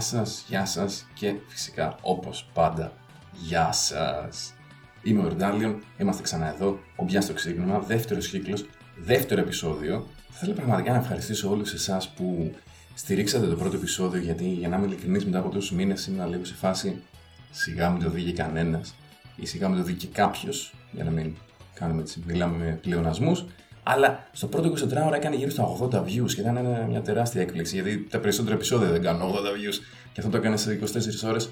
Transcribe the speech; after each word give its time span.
Γεια 0.00 0.08
σας, 0.08 0.44
γεια 0.48 0.64
σας 0.64 1.06
και 1.14 1.34
φυσικά 1.48 1.96
όπως 2.02 2.50
πάντα, 2.54 2.92
γεια 3.32 3.72
σας. 3.72 4.54
Είμαι 5.02 5.22
ο 5.22 5.26
Ερντάλιον, 5.26 5.82
είμαστε 5.98 6.22
ξανά 6.22 6.54
εδώ, 6.54 6.78
κουμπιά 6.96 7.20
στο 7.20 7.32
ξύπνημα, 7.32 7.78
δεύτερος 7.78 8.28
κύκλος, 8.28 8.64
δεύτερο 8.96 9.40
επεισόδιο. 9.40 10.06
Θέλω 10.30 10.52
πραγματικά 10.52 10.92
να 10.92 10.98
ευχαριστήσω 10.98 11.50
όλους 11.50 11.72
εσάς 11.72 12.08
που 12.08 12.54
στηρίξατε 12.94 13.46
το 13.46 13.56
πρώτο 13.56 13.76
επεισόδιο 13.76 14.20
γιατί 14.20 14.44
για 14.44 14.68
να 14.68 14.76
είμαι 14.76 14.86
ειλικρινής 14.86 15.24
μετά 15.24 15.38
από 15.38 15.48
τόσους 15.48 15.72
μήνες 15.72 16.06
ήμουν 16.06 16.28
λίγο 16.28 16.44
σε 16.44 16.54
φάση 16.54 17.02
σιγά 17.50 17.90
μην 17.90 18.02
το 18.02 18.10
δει 18.10 18.22
και 18.22 18.32
κανένας 18.32 18.94
ή 19.36 19.46
σιγά 19.46 19.68
μην 19.68 19.78
το 19.78 19.84
δει 19.84 19.92
και 19.92 20.06
κάποιος 20.06 20.74
για 20.92 21.04
να 21.04 21.10
μην 21.10 21.36
κάνουμε 21.74 22.00
έτσι, 22.00 22.22
μιλάμε 22.26 22.56
με 22.64 22.78
πλεονασμούς 22.82 23.44
αλλά 23.92 24.28
στο 24.32 24.46
πρώτο 24.46 24.72
24 24.72 25.06
ώρα 25.06 25.16
έκανε 25.16 25.36
γύρω 25.36 25.50
στα 25.50 25.64
80 25.90 25.94
views 25.94 26.32
και 26.34 26.40
ήταν 26.40 26.86
μια 26.88 27.00
τεράστια 27.00 27.40
έκπληξη 27.40 27.74
γιατί 27.74 28.06
τα 28.10 28.18
περισσότερα 28.18 28.54
επεισόδια 28.54 28.88
δεν 28.88 29.02
κάνουν 29.02 29.22
80 29.22 29.34
views 29.34 29.76
και 30.12 30.20
αυτό 30.20 30.30
το 30.30 30.36
έκανε 30.36 30.56
σε 30.56 30.78
24 31.24 31.28
ώρες. 31.28 31.50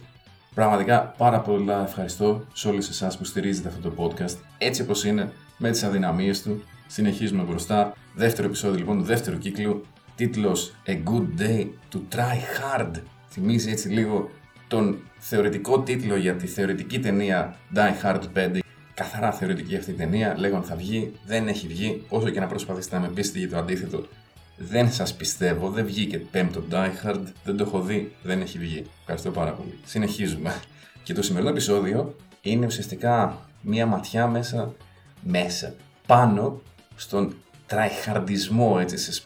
Πραγματικά 0.55 1.15
πάρα 1.17 1.41
πολλά 1.41 1.83
ευχαριστώ 1.83 2.45
σε 2.53 2.69
όλους 2.69 2.89
εσάς 2.89 3.19
που 3.19 3.25
στηρίζετε 3.25 3.69
αυτό 3.69 3.91
το 3.91 3.95
podcast 4.05 4.37
έτσι 4.59 4.83
όπως 4.83 5.05
είναι, 5.05 5.33
με 5.57 5.71
τις 5.71 5.83
αδυναμίες 5.83 6.43
του. 6.43 6.63
Συνεχίζουμε 6.87 7.43
μπροστά. 7.43 7.97
Δεύτερο 8.15 8.49
επεισόδιο 8.49 8.79
λοιπόν 8.79 8.99
του 8.99 9.05
δεύτερου 9.05 9.39
κύκλου. 9.39 9.85
Τίτλος 10.17 10.75
A 10.87 10.91
Good 10.91 11.41
Day 11.41 11.67
to 11.93 11.99
Try 12.17 12.39
Hard. 12.79 12.91
Θυμίζει 13.29 13.71
έτσι 13.71 13.89
λίγο 13.89 14.31
τον 14.69 14.99
θεωρητικό 15.19 15.81
τίτλο 15.81 16.17
για 16.17 16.35
τη 16.35 16.47
θεωρητική 16.47 16.99
ταινία 16.99 17.57
Die 17.75 18.05
Hard 18.05 18.23
5 18.35 18.59
καθαρά 18.99 19.33
θεωρητική 19.33 19.77
αυτή 19.77 19.91
η 19.91 19.95
ταινία. 19.95 20.35
Λέγον 20.39 20.63
θα 20.63 20.77
βγει, 20.77 21.13
δεν 21.27 21.49
έχει 21.49 21.67
βγει. 21.67 22.05
Όσο 22.09 22.31
και 22.31 22.41
να 22.41 22.47
προσπαθήσετε 22.47 22.97
να 22.97 23.01
με 23.01 23.09
πείσετε 23.09 23.39
για 23.39 23.49
το 23.49 23.59
αντίθετο, 23.59 24.07
δεν 24.57 24.93
σας 24.93 25.15
πιστεύω. 25.15 25.71
Δεν 25.71 25.87
βγήκε 25.87 26.19
πέμπτο 26.19 26.63
Die 26.71 26.91
Hard. 27.05 27.23
Δεν 27.45 27.57
το 27.57 27.65
έχω 27.65 27.81
δει, 27.81 28.13
δεν 28.23 28.41
έχει 28.41 28.59
βγει. 28.59 28.85
Ευχαριστώ 29.01 29.31
πάρα 29.31 29.53
πολύ. 29.53 29.79
Συνεχίζουμε. 29.85 30.55
Και 31.05 31.15
το 31.15 31.23
σημερινό 31.23 31.51
επεισόδιο 31.51 32.17
είναι 32.41 32.67
ουσιαστικά 32.67 33.39
μία 33.61 33.87
ματιά 33.87 34.27
μέσα, 34.27 34.75
μέσα, 35.23 35.75
πάνω 36.07 36.63
στον 36.97 37.35
τραϊχαρντισμό, 37.67 38.77
έτσι, 38.81 38.99
σε 38.99 39.23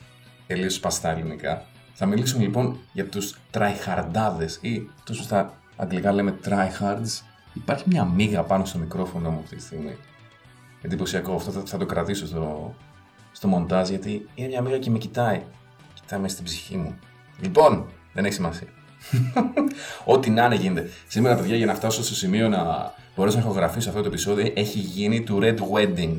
τελείως 0.46 0.74
σπαστά 0.74 1.10
ελληνικά. 1.10 1.64
Θα 1.94 2.06
μιλήσουμε 2.06 2.42
λοιπόν 2.42 2.78
για 2.92 3.06
τους 3.06 3.38
τραϊχαρντάδες 3.50 4.58
ή 4.62 4.90
τόσο 5.04 5.22
στα 5.22 5.58
αγγλικά 5.76 6.12
λέμε 6.12 6.38
tryhards 6.44 7.31
Υπάρχει 7.52 7.84
μια 7.86 8.04
μίγα 8.04 8.42
πάνω 8.42 8.64
στο 8.64 8.78
μικρόφωνο 8.78 9.30
μου 9.30 9.40
αυτή 9.42 9.56
τη 9.56 9.62
στιγμή. 9.62 9.96
Εντυπωσιακό. 10.82 11.34
Αυτό 11.34 11.50
θα, 11.50 11.62
θα 11.66 11.78
το 11.78 11.86
κρατήσω 11.86 12.26
στο, 12.26 12.74
στο 13.32 13.48
μοντάζ 13.48 13.88
γιατί 13.88 14.28
είναι 14.34 14.48
μια 14.48 14.62
μίγα 14.62 14.78
και 14.78 14.90
με 14.90 14.98
κοιτάει. 14.98 15.42
Κοιτάει 15.94 16.20
μέσα 16.20 16.34
στην 16.34 16.44
ψυχή 16.44 16.76
μου. 16.76 16.98
Λοιπόν, 17.40 17.86
δεν 18.12 18.24
έχει 18.24 18.34
σημασία. 18.34 18.68
Ό,τι 20.04 20.30
να 20.30 20.44
είναι 20.44 20.54
γίνεται. 20.54 20.90
Σήμερα, 21.08 21.36
παιδιά, 21.36 21.56
για 21.56 21.66
να 21.66 21.74
φτάσω 21.74 22.02
στο 22.02 22.14
σημείο 22.14 22.48
να 22.48 22.92
μπορέσω 23.16 23.36
να 23.36 23.42
ηχογραφήσω 23.42 23.88
αυτό 23.88 24.00
το 24.00 24.08
επεισόδιο, 24.08 24.52
έχει 24.54 24.78
γίνει 24.78 25.22
του 25.22 25.38
Red 25.42 25.56
Wedding. 25.72 26.16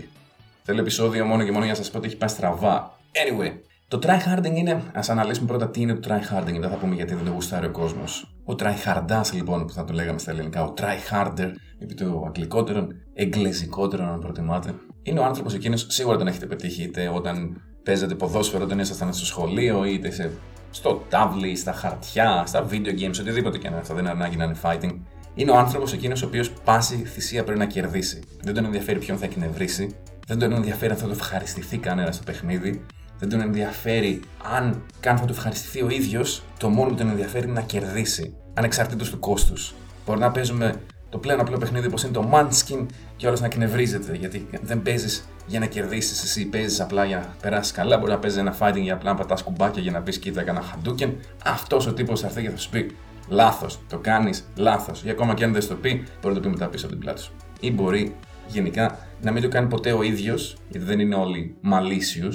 Θέλω 0.63 0.79
επεισόδιο 0.79 1.25
μόνο 1.25 1.43
και 1.43 1.51
μόνο 1.51 1.63
για 1.63 1.73
να 1.73 1.79
σας 1.79 1.91
πω 1.91 1.97
ότι 1.97 2.07
έχει 2.07 2.17
πάει 2.17 2.29
στραβά. 2.29 2.99
Anyway, 3.11 3.51
το 3.87 3.99
tryharding 4.03 4.55
είναι, 4.55 4.81
ας 4.93 5.09
αναλύσουμε 5.09 5.47
πρώτα 5.47 5.69
τι 5.69 5.81
είναι 5.81 5.93
το 5.93 6.09
tryharding, 6.09 6.51
μετά 6.51 6.69
θα 6.69 6.75
πούμε 6.75 6.95
γιατί 6.95 7.15
δεν 7.15 7.25
το 7.25 7.31
γουστάρει 7.31 7.65
ο 7.65 7.71
κόσμος. 7.71 8.35
Ο 8.45 8.55
tryhardά 8.59 9.21
λοιπόν 9.33 9.65
που 9.65 9.73
θα 9.73 9.83
το 9.83 9.93
λέγαμε 9.93 10.19
στα 10.19 10.31
ελληνικά, 10.31 10.63
ο 10.63 10.73
tryharder, 10.77 11.51
επί 11.79 11.93
το 11.93 12.23
αγγλικότερο, 12.25 12.87
εγγλεζικότερο 13.13 14.05
αν 14.05 14.19
προτιμάτε, 14.19 14.73
είναι 15.03 15.19
ο 15.19 15.23
άνθρωπος 15.23 15.53
εκείνος, 15.53 15.85
σίγουρα 15.89 16.17
τον 16.17 16.27
έχετε 16.27 16.45
πετύχει 16.45 16.83
είτε 16.83 17.09
όταν 17.13 17.61
παίζετε 17.83 18.15
ποδόσφαιρο 18.15 18.63
όταν 18.63 18.79
ήσασταν 18.79 19.13
στο 19.13 19.25
σχολείο, 19.25 19.85
είτε 19.85 20.11
σε, 20.11 20.31
στο 20.71 21.03
τάβλι, 21.09 21.55
στα 21.55 21.71
χαρτιά, 21.71 22.43
στα 22.45 22.67
video 22.69 22.99
games, 22.99 23.19
οτιδήποτε 23.19 23.57
και 23.57 23.67
αν 23.67 23.73
αυτό 23.73 23.93
δεν 23.93 24.03
είναι 24.03 24.13
ανάγκη 24.13 24.35
να 24.35 24.43
είναι 24.43 24.55
fighting. 24.61 24.99
Είναι 25.35 25.51
ο 25.51 25.57
άνθρωπος 25.57 25.93
εκείνος 25.93 26.23
ο 26.23 26.25
οποίος 26.25 26.51
πάση 26.51 26.95
θυσία 26.95 27.43
πρέπει 27.43 27.59
να 27.59 27.65
κερδίσει. 27.65 28.23
Δεν 28.41 28.53
τον 28.53 28.65
ενδιαφέρει 28.65 28.99
ποιον 28.99 29.17
θα 29.17 29.25
εκνευρίσει, 29.25 29.95
δεν 30.27 30.39
τον 30.39 30.51
ενδιαφέρει 30.51 30.91
αν 30.91 30.97
θα 30.97 31.05
το 31.05 31.11
ευχαριστηθεί 31.11 31.77
κανένα 31.77 32.11
στο 32.11 32.23
παιχνίδι, 32.23 32.85
δεν 33.23 33.39
τον 33.39 33.41
ενδιαφέρει 33.47 34.19
αν 34.55 34.81
καν 34.99 35.17
θα 35.17 35.25
του 35.25 35.33
ευχαριστηθεί 35.33 35.81
ο 35.81 35.89
ίδιος, 35.89 36.43
το 36.57 36.69
μόνο 36.69 36.89
που 36.89 36.95
τον 36.95 37.09
ενδιαφέρει 37.09 37.45
είναι 37.45 37.53
να 37.53 37.61
κερδίσει, 37.61 38.35
ανεξαρτήτως 38.53 39.09
του 39.09 39.19
κόστους. 39.19 39.73
Μπορεί 40.05 40.19
να 40.19 40.31
παίζουμε 40.31 40.75
το 41.09 41.17
πλέον 41.17 41.39
απλό 41.39 41.57
παιχνίδι 41.57 41.87
όπως 41.87 42.03
είναι 42.03 42.11
το 42.11 42.29
Munchkin 42.33 42.85
και 43.15 43.27
όλος 43.27 43.41
να 43.41 43.47
κνευρίζεται, 43.47 44.15
γιατί 44.15 44.47
δεν 44.61 44.81
παίζεις 44.81 45.27
για 45.45 45.59
να 45.59 45.65
κερδίσεις 45.65 46.23
εσύ, 46.23 46.45
παίζεις 46.45 46.79
απλά 46.79 47.05
για 47.05 47.17
να 47.17 47.35
περάσεις 47.41 47.71
καλά. 47.71 47.97
Μπορεί 47.97 48.11
να 48.11 48.19
παίζεις 48.19 48.39
ένα 48.39 48.55
fighting 48.59 48.81
για 48.81 48.93
απλά 48.93 49.11
να 49.11 49.17
πατάς 49.17 49.43
κουμπάκια 49.43 49.81
για 49.81 49.91
να 49.91 50.01
πει 50.01 50.19
κοίτα, 50.19 50.41
έκανα 50.41 50.61
χαντούκεν. 50.61 51.15
Αυτός 51.45 51.87
ο 51.87 51.93
τύπος 51.93 52.19
θα 52.19 52.27
έρθει 52.27 52.41
και 52.41 52.49
θα 52.49 52.57
σου 52.57 52.69
πει 52.69 52.95
Λάθος, 53.27 53.79
το 53.89 53.97
κάνεις 53.97 54.51
λάθος. 54.55 55.03
Ή 55.03 55.09
ακόμα 55.09 55.33
και 55.33 55.43
αν 55.43 55.53
δεν 55.53 55.67
το 55.67 55.75
πει, 55.75 56.03
μπορεί 56.21 56.33
να 56.33 56.33
το 56.33 56.39
πει 56.39 56.47
μετά 56.47 56.67
πίσω 56.67 56.85
από 56.85 56.95
την 56.95 57.03
πλάτη 57.03 57.21
σου. 57.21 57.31
Ή 57.59 57.71
μπορεί 57.71 58.15
γενικά 58.47 58.97
να 59.21 59.31
μην 59.31 59.41
το 59.41 59.47
κάνει 59.47 59.67
ποτέ 59.67 59.91
ο 59.91 60.01
ίδιος, 60.01 60.57
γιατί 60.69 60.85
δεν 60.85 60.99
είναι 60.99 61.15
όλοι 61.15 61.55
μαλίσιου, 61.61 62.29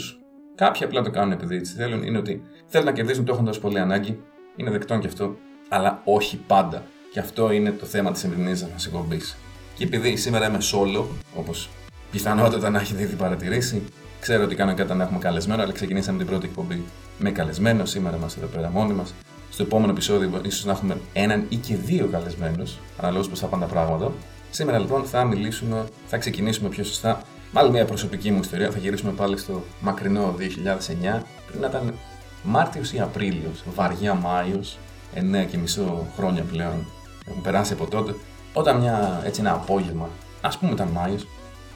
Κάποιοι 0.59 0.85
απλά 0.85 1.03
το 1.03 1.11
κάνουν 1.11 1.33
επειδή 1.33 1.57
έτσι 1.57 1.75
θέλουν. 1.75 2.03
Είναι 2.03 2.19
ότι 2.19 2.43
θέλουν 2.67 2.87
να 2.87 2.93
κερδίσουν, 2.93 3.25
το 3.25 3.33
έχουν 3.33 3.45
τόσο 3.45 3.61
πολύ 3.61 3.79
ανάγκη. 3.79 4.21
Είναι 4.57 4.71
δεκτό 4.71 4.99
και 4.99 5.07
αυτό. 5.07 5.37
Αλλά 5.69 6.01
όχι 6.05 6.37
πάντα. 6.47 6.83
Και 7.13 7.21
αυτό 7.21 7.51
είναι 7.51 7.71
το 7.71 7.87
θέμα 7.87 8.13
της 8.13 8.21
σημερινής 8.21 8.65
μας 8.73 8.87
εκπομπής. 8.87 9.37
Και 9.75 9.85
επειδή 9.85 10.17
σήμερα 10.17 10.49
είμαι 10.49 10.59
solo, 10.61 11.05
όπως 11.35 11.69
πιθανότατα 12.11 12.71
να 12.71 12.81
έχετε 12.81 13.03
ήδη 13.03 13.15
παρατηρήσει, 13.15 13.83
ξέρω 14.21 14.45
ότι 14.45 14.55
κάνω 14.55 14.75
κάτι 14.75 14.95
να 14.95 15.03
έχουμε 15.03 15.19
καλεσμένο, 15.19 15.63
αλλά 15.63 15.73
ξεκινήσαμε 15.73 16.19
την 16.19 16.27
πρώτη 16.27 16.47
εκπομπή 16.47 16.85
με 17.19 17.31
καλεσμένο. 17.31 17.85
Σήμερα 17.85 18.17
είμαστε 18.17 18.41
εδώ 18.41 18.49
πέρα 18.49 18.71
μόνοι 18.71 18.93
μας. 18.93 19.15
Στο 19.51 19.63
επόμενο 19.63 19.93
επεισόδιο, 19.93 20.41
ίσως 20.45 20.65
να 20.65 20.73
έχουμε 20.73 20.97
έναν 21.13 21.47
ή 21.49 21.57
και 21.57 21.77
δύο 21.77 22.07
καλεσμένους, 22.07 22.79
αναλόγως 22.99 23.29
πώς 23.29 23.39
θα 23.39 23.47
πάνε 23.47 23.67
τα 23.67 23.73
πράγματα. 23.73 24.13
Σήμερα 24.51 24.79
λοιπόν 24.79 25.05
θα 25.05 25.25
μιλήσουμε, 25.25 25.85
θα 26.07 26.19
ξεκινήσουμε 26.19 26.69
πιο 26.69 26.85
σωστά 26.85 27.23
Μάλλον 27.53 27.71
μια 27.71 27.85
προσωπική 27.85 28.31
μου 28.31 28.41
ιστορία. 28.41 28.71
Θα 28.71 28.79
γυρίσουμε 28.79 29.13
πάλι 29.13 29.39
στο 29.39 29.65
μακρινό 29.81 30.35
2009, 30.39 31.23
πριν 31.47 31.61
να 31.61 31.67
ήταν 31.67 31.95
Μάρτιος 32.43 32.93
ή 32.93 33.01
Απρίλιος, 33.01 33.65
βαριά 33.75 34.15
Μάιος, 34.15 34.79
9 35.15 35.45
και 35.51 35.59
μισό 35.59 36.07
χρόνια 36.17 36.43
πλέον. 36.43 36.87
Έχουν 37.29 37.43
περάσει 37.43 37.73
από 37.73 37.87
τότε. 37.87 38.15
Όταν 38.53 38.77
μια, 38.77 39.23
έτσι 39.25 39.41
ένα 39.41 39.53
απόγευμα, 39.53 40.09
ας 40.41 40.59
πούμε 40.59 40.73
ήταν 40.73 40.89
Μάιος, 40.89 41.27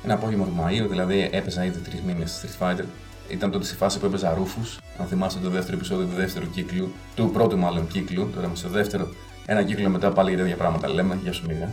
ένα 0.05 0.15
απόγευμα 0.15 0.44
του 0.44 0.56
Μαΐου, 0.60 0.88
δηλαδή 0.88 1.28
έπαιζα 1.33 1.65
ήδη 1.65 1.78
τρεις 1.78 2.00
μήνες 2.00 2.41
Street 2.43 2.66
Fighter. 2.66 2.84
Ήταν 3.28 3.50
τότε 3.50 3.65
στη 3.65 3.77
φάση 3.77 3.99
που 3.99 4.06
έπαιζα 4.06 4.34
ρούφους. 4.34 4.78
Αν 4.99 5.06
θυμάστε 5.06 5.41
το 5.41 5.50
δεύτερο 5.50 5.77
επεισόδιο 5.77 6.06
του 6.06 6.15
δεύτερου 6.15 6.50
κύκλου, 6.50 6.93
του 7.15 7.31
πρώτου 7.31 7.59
μάλλον 7.59 7.87
κύκλου, 7.89 8.31
τώρα 8.34 8.47
είμαι 8.47 8.56
στο 8.56 8.69
δεύτερο. 8.69 9.09
Ένα 9.47 9.62
κύκλο 9.62 9.89
μετά 9.89 10.12
πάλι 10.12 10.28
για 10.31 10.39
τέτοια 10.39 10.56
πράγματα 10.56 10.89
λέμε, 10.89 11.19
για 11.22 11.33
σου 11.33 11.44
μίγα. 11.47 11.69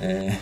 Ε, 0.00 0.34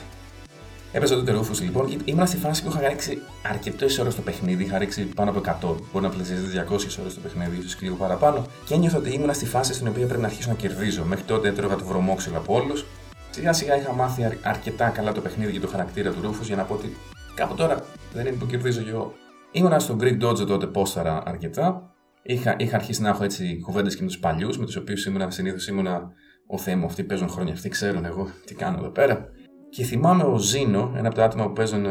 Έπαιζα 0.93 1.15
τότε 1.15 1.33
ρούφου 1.33 1.65
λοιπόν. 1.65 2.01
Ήμουν 2.05 2.27
στη 2.27 2.37
φάση 2.37 2.63
που 2.63 2.69
είχα 2.69 2.89
ρίξει 2.89 3.23
αρκετές 3.51 3.99
ώρες 3.99 4.13
στο 4.13 4.23
παιχνίδι. 4.23 4.65
Είχα 4.65 4.79
ρίξει 4.79 5.03
πάνω 5.03 5.31
από 5.31 5.41
100. 5.41 5.77
Μπορεί 5.93 6.05
να 6.05 6.11
πλησιάζει 6.11 6.43
200 6.43 6.71
ώρες 6.71 7.13
στο 7.13 7.21
παιχνίδι, 7.23 7.57
ίσως 7.57 7.75
και 7.75 7.85
λίγο 7.85 7.97
παραπάνω. 7.97 8.47
Και 8.65 8.75
ένιωθα 8.75 8.99
ότι 8.99 9.11
ήμουν 9.15 9.35
στη 9.35 9.47
φάση 9.47 9.75
στην 9.75 9.89
οποία 9.89 10.07
πρέπει 10.07 10.21
να 10.21 10.27
αρχίσω 10.27 10.49
να 10.49 10.55
κερδίζω. 10.55 11.05
Μέχρι 11.05 11.25
τότε 11.25 11.49
έτρωγα 11.49 11.77
το 11.77 11.85
βρωμόξυλο 11.85 12.37
από 12.37 12.55
όλους. 12.55 12.85
Σιγά 13.31 13.53
σιγά 13.53 13.77
είχα 13.77 13.93
μάθει 13.93 14.23
αρκετά 14.43 14.89
καλά 14.89 15.13
το 15.13 15.21
παιχνίδι 15.21 15.53
και 15.53 15.61
το 15.61 15.69
χαρακτήρα 15.69 16.11
του 16.11 16.21
ρούφους 16.23 16.47
για 16.47 16.57
να 16.57 16.63
πω 16.63 16.75
ότι 16.75 16.97
κάπου 17.35 17.55
τώρα 17.55 17.85
δεν 18.13 18.27
είναι 18.27 18.37
που 18.37 18.47
κερδίζω 18.47 18.81
κι 18.81 18.89
εγώ. 18.89 19.15
Ήμουνα 19.53 19.79
στο 19.79 19.97
Greek 20.01 20.23
Dojo 20.23 20.47
τότε 20.47 20.67
πόσταρα 20.67 21.23
αρκετά. 21.27 21.91
Είχα, 22.23 22.57
είχα 22.59 22.77
αρχίσει 22.77 23.03
να 23.03 23.09
έχω 23.09 23.25
έτσι 23.25 23.61
κουβέντες 23.65 23.95
και 23.95 24.03
με 24.03 24.09
τους 24.09 24.19
παλιούς, 24.19 24.59
με 24.59 24.65
τους 24.65 24.77
οποίους 24.77 25.05
ήμουνα 25.05 25.31
συνήθως 25.31 25.67
ήμουνα 25.67 26.13
ο 26.47 26.59
Θεέ 26.59 26.77
μου, 26.77 26.85
αυτοί 26.85 27.05
παίζουν 27.05 27.29
χρόνια, 27.29 27.53
αυτοί 27.53 27.69
ξέρουν 27.69 28.05
εγώ 28.05 28.31
τι 28.45 28.55
κάνω 28.55 28.79
εδώ 28.79 28.89
πέρα. 28.89 29.29
Και 29.75 29.85
θυμάμαι 29.85 30.23
ο 30.23 30.39
Ζήνο, 30.39 30.93
ένα 30.97 31.07
από 31.07 31.17
τα 31.17 31.25
άτομα 31.25 31.47
που 31.47 31.53
παίζουν, 31.53 31.87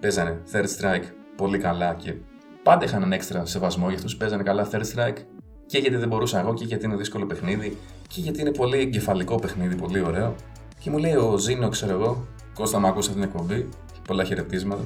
παίζανε 0.00 0.42
Third 0.52 0.64
Strike 0.64 1.04
πολύ 1.36 1.58
καλά 1.58 1.94
και 1.94 2.14
πάντα 2.62 2.84
είχαν 2.84 2.98
έναν 2.98 3.12
έξτρα 3.12 3.46
σεβασμό 3.46 3.86
για 3.86 3.96
αυτούς 3.96 4.12
που 4.12 4.18
παίζανε 4.18 4.42
καλά 4.42 4.68
Third 4.70 4.80
Strike 4.80 5.16
και 5.66 5.78
γιατί 5.78 5.96
δεν 5.96 6.08
μπορούσα 6.08 6.40
εγώ 6.40 6.54
και 6.54 6.64
γιατί 6.64 6.84
είναι 6.84 6.96
δύσκολο 6.96 7.26
παιχνίδι 7.26 7.76
και 8.08 8.20
γιατί 8.20 8.40
είναι 8.40 8.52
πολύ 8.52 8.78
εγκεφαλικό 8.78 9.34
παιχνίδι, 9.34 9.74
πολύ 9.74 10.00
ωραίο. 10.00 10.34
Και 10.78 10.90
μου 10.90 10.98
λέει 10.98 11.14
ο 11.14 11.36
Ζήνο, 11.38 11.68
ξέρω 11.68 11.92
εγώ, 11.92 12.26
Κώστα 12.54 12.78
μου 12.78 12.86
άκουσα 12.86 13.12
την 13.12 13.22
εκπομπή; 13.22 13.68
Και 13.92 13.98
πολλά 14.06 14.24
χαιρετίσματα. 14.24 14.82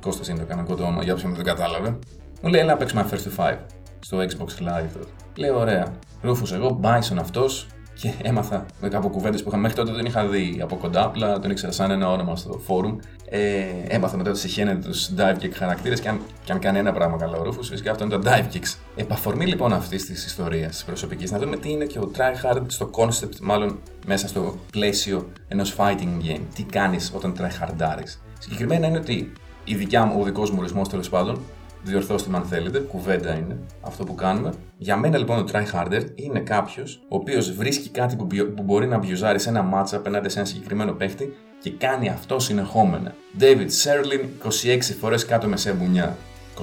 Κώστα 0.00 0.32
είναι 0.32 0.40
το 0.40 0.46
κανονικό 0.46 0.74
το 0.74 0.82
όνομα, 0.82 1.02
για 1.02 1.12
όποιον 1.12 1.34
δεν 1.34 1.44
κατάλαβε. 1.44 1.98
Μου 2.42 2.48
λέει, 2.48 2.60
έλα 2.60 2.76
παίξουμε 2.76 3.08
First 3.10 3.14
to 3.14 3.44
Five 3.44 3.58
στο 3.98 4.18
Xbox 4.18 4.62
Live. 4.62 5.06
Λέω, 5.36 5.58
ωραία. 5.58 5.92
Ρούφους 6.22 6.52
εγώ, 6.52 6.80
Bison 6.82 7.16
αυτός, 7.18 7.66
και 8.00 8.12
έμαθα 8.22 8.66
με 8.80 8.88
από 8.92 9.08
κουβέντες 9.08 9.42
που 9.42 9.48
είχα 9.48 9.58
μέχρι 9.58 9.76
τότε 9.76 9.92
δεν 9.92 10.04
είχα 10.04 10.26
δει 10.26 10.58
από 10.62 10.76
κοντά, 10.76 11.04
απλά 11.04 11.38
τον 11.38 11.50
ήξερα 11.50 11.72
σαν 11.72 11.90
ένα 11.90 12.10
όνομα 12.10 12.36
στο 12.36 12.60
φόρουμ. 12.66 12.98
Ε, 13.28 13.64
έμαθα 13.88 14.16
μετά 14.16 14.30
ότι 14.30 14.38
συχαίνεται 14.38 14.88
τους 14.88 15.10
dive 15.16 15.36
kick 15.42 15.50
χαρακτήρες 15.52 16.00
και 16.00 16.08
αν, 16.08 16.20
και 16.44 16.52
αν 16.52 16.58
κάνει 16.58 16.78
ένα 16.78 16.92
πράγμα 16.92 17.16
καλά 17.16 17.36
ο 17.36 17.42
Ρούφος, 17.42 17.68
φυσικά 17.68 17.90
αυτό 17.90 18.04
είναι 18.04 18.16
το 18.16 18.30
dive 18.30 18.54
kicks. 18.54 18.76
Επαφορμή 18.96 19.46
λοιπόν 19.46 19.72
αυτής 19.72 20.04
της 20.04 20.26
ιστορίας 20.26 20.76
τη 20.76 20.84
προσωπικής, 20.86 21.30
να 21.30 21.38
δούμε 21.38 21.56
τι 21.56 21.70
είναι 21.70 21.84
και 21.84 21.98
ο 21.98 22.10
tryhard 22.16 22.62
στο 22.66 22.90
concept, 22.92 23.38
μάλλον 23.42 23.78
μέσα 24.06 24.28
στο 24.28 24.58
πλαίσιο 24.70 25.28
ενός 25.48 25.74
fighting 25.78 26.24
game. 26.24 26.40
Τι 26.54 26.62
κάνεις 26.62 27.12
όταν 27.14 27.34
tryhardάρει. 27.38 28.04
Συγκεκριμένα 28.38 28.86
είναι 28.86 28.98
ότι 28.98 29.32
η 29.64 29.74
δικιά 29.74 30.04
μου, 30.04 30.20
ο 30.20 30.24
δικός 30.24 30.50
μου 30.50 30.56
ορισμός 30.60 30.88
τέλος 30.88 31.08
πάντων, 31.08 31.40
Διορθώστε 31.86 32.30
με 32.30 32.36
αν 32.36 32.44
θέλετε, 32.44 32.78
κουβέντα 32.78 33.34
είναι 33.34 33.58
αυτό 33.80 34.04
που 34.04 34.14
κάνουμε. 34.14 34.52
Για 34.78 34.96
μένα 34.96 35.18
λοιπόν 35.18 35.46
το 35.46 35.52
try 35.52 35.64
harder 35.74 36.02
είναι 36.14 36.40
κάποιος 36.40 37.00
ο 37.08 37.16
οποίος 37.16 37.52
βρίσκει 37.52 37.88
κάτι 37.88 38.16
που, 38.16 38.26
που 38.26 38.62
μπορεί 38.62 38.86
να 38.86 38.98
μπιουζάρει 38.98 39.38
σε 39.38 39.48
ένα 39.48 39.70
match 39.74 39.88
απέναντι 39.92 40.28
σε 40.28 40.38
ένα 40.38 40.48
συγκεκριμένο 40.48 40.92
παίχτη 40.92 41.36
και 41.62 41.70
κάνει 41.70 42.08
αυτό 42.08 42.38
συνεχόμενα. 42.38 43.14
David 43.40 43.68
Sherlin 43.82 44.48
26 44.64 44.80
φορές 45.00 45.24
κάτω 45.24 45.46
με 45.46 45.56
σε 45.56 45.72
μπουνιά. 45.72 46.16
24 46.58 46.62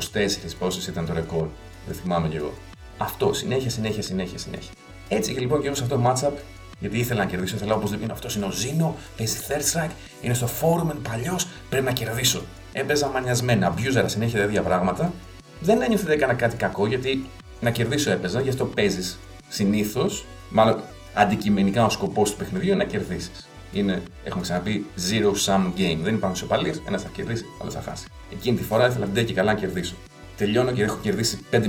πόσες 0.60 0.88
ήταν 0.88 1.06
το 1.06 1.14
ρεκόρ. 1.14 1.48
Δεν 1.86 1.96
θυμάμαι 1.96 2.28
κι 2.28 2.36
εγώ. 2.36 2.54
Αυτό 2.98 3.34
συνέχεια, 3.34 3.70
συνέχεια, 3.70 4.02
συνέχεια, 4.02 4.38
συνέχεια. 4.38 4.72
Έτσι 5.08 5.34
και 5.34 5.40
λοιπόν 5.40 5.60
και 5.62 5.66
εγώ 5.66 5.76
σε 5.76 5.84
αυτό 5.84 5.96
το 5.96 6.02
matchup 6.10 6.34
γιατί 6.80 6.98
ήθελα 7.00 7.24
να 7.24 7.30
κερδίσω, 7.30 7.56
ήθελα 7.56 7.74
οπωσδήποτε 7.74 8.12
αυτός 8.12 8.36
είναι 8.36 8.46
ο 8.46 8.52
Ζήνο, 8.52 8.96
παίζει 9.18 9.38
third 9.48 9.78
strike, 9.78 9.92
είναι 10.22 10.34
στο 10.34 10.48
forum, 10.62 10.84
είναι 10.84 11.00
παλιός, 11.10 11.48
πρέπει 11.70 11.86
να 11.86 11.92
κερδίσω. 11.92 12.42
Έπαιζα 12.74 13.08
μανιασμένα, 13.08 13.68
αμπιούζαρα 13.68 14.08
συνέχεια 14.08 14.40
τέτοια 14.40 14.62
πράγματα. 14.62 15.14
Δεν 15.60 15.82
ένιωθε 15.82 16.04
ότι 16.04 16.14
έκανα 16.14 16.34
κάτι 16.34 16.56
κακό 16.56 16.88
γιατί 16.88 17.26
να 17.60 17.72
κερδίσω 17.72 18.12
έπαιζα, 18.12 18.42
γι' 18.42 18.50
αυτό 18.50 18.66
παίζεις 18.66 19.20
συνήθως. 19.48 20.26
Μάλλον 20.50 20.80
αντικειμενικά 21.14 21.86
ο 21.86 21.90
σκοπός 21.90 22.32
του 22.32 22.38
παιχνιδιού 22.38 22.68
είναι 22.68 22.84
να 22.84 22.90
κερδίσεις. 22.90 23.48
Είναι, 23.74 24.02
έχουμε 24.24 24.42
ξαναπεί, 24.42 24.86
zero 25.10 25.32
sum 25.46 25.66
game. 25.66 26.00
Δεν 26.02 26.14
υπάρχουν 26.14 26.32
ισοπαλίες, 26.32 26.82
ένας 26.88 27.02
θα 27.02 27.10
κερδίσει, 27.14 27.46
άλλος 27.62 27.74
θα 27.74 27.82
χάσει. 27.82 28.06
Εκείνη 28.32 28.58
τη 28.58 28.64
φορά 28.64 28.88
ήθελα 28.88 29.06
ντε 29.06 29.24
και 29.24 29.34
καλά 29.34 29.54
να 29.54 29.60
κερδίσω. 29.60 29.96
Τελειώνω 30.38 30.72
και 30.72 30.84
έχω 30.84 30.98
κερδίσει 31.02 31.40
5-0. 31.52 31.60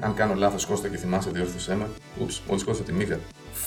Αν 0.00 0.14
κάνω 0.14 0.34
λάθος, 0.34 0.66
Κώστα 0.66 0.88
και 0.88 0.96
θυμάσαι, 0.96 1.30
διόρθωσέ 1.30 1.74
με. 1.74 1.88
Ούψ, 2.20 2.42
μόλις 2.48 2.64
κόστα 2.64 2.84
τη 2.84 2.92
μίγα. 2.92 3.18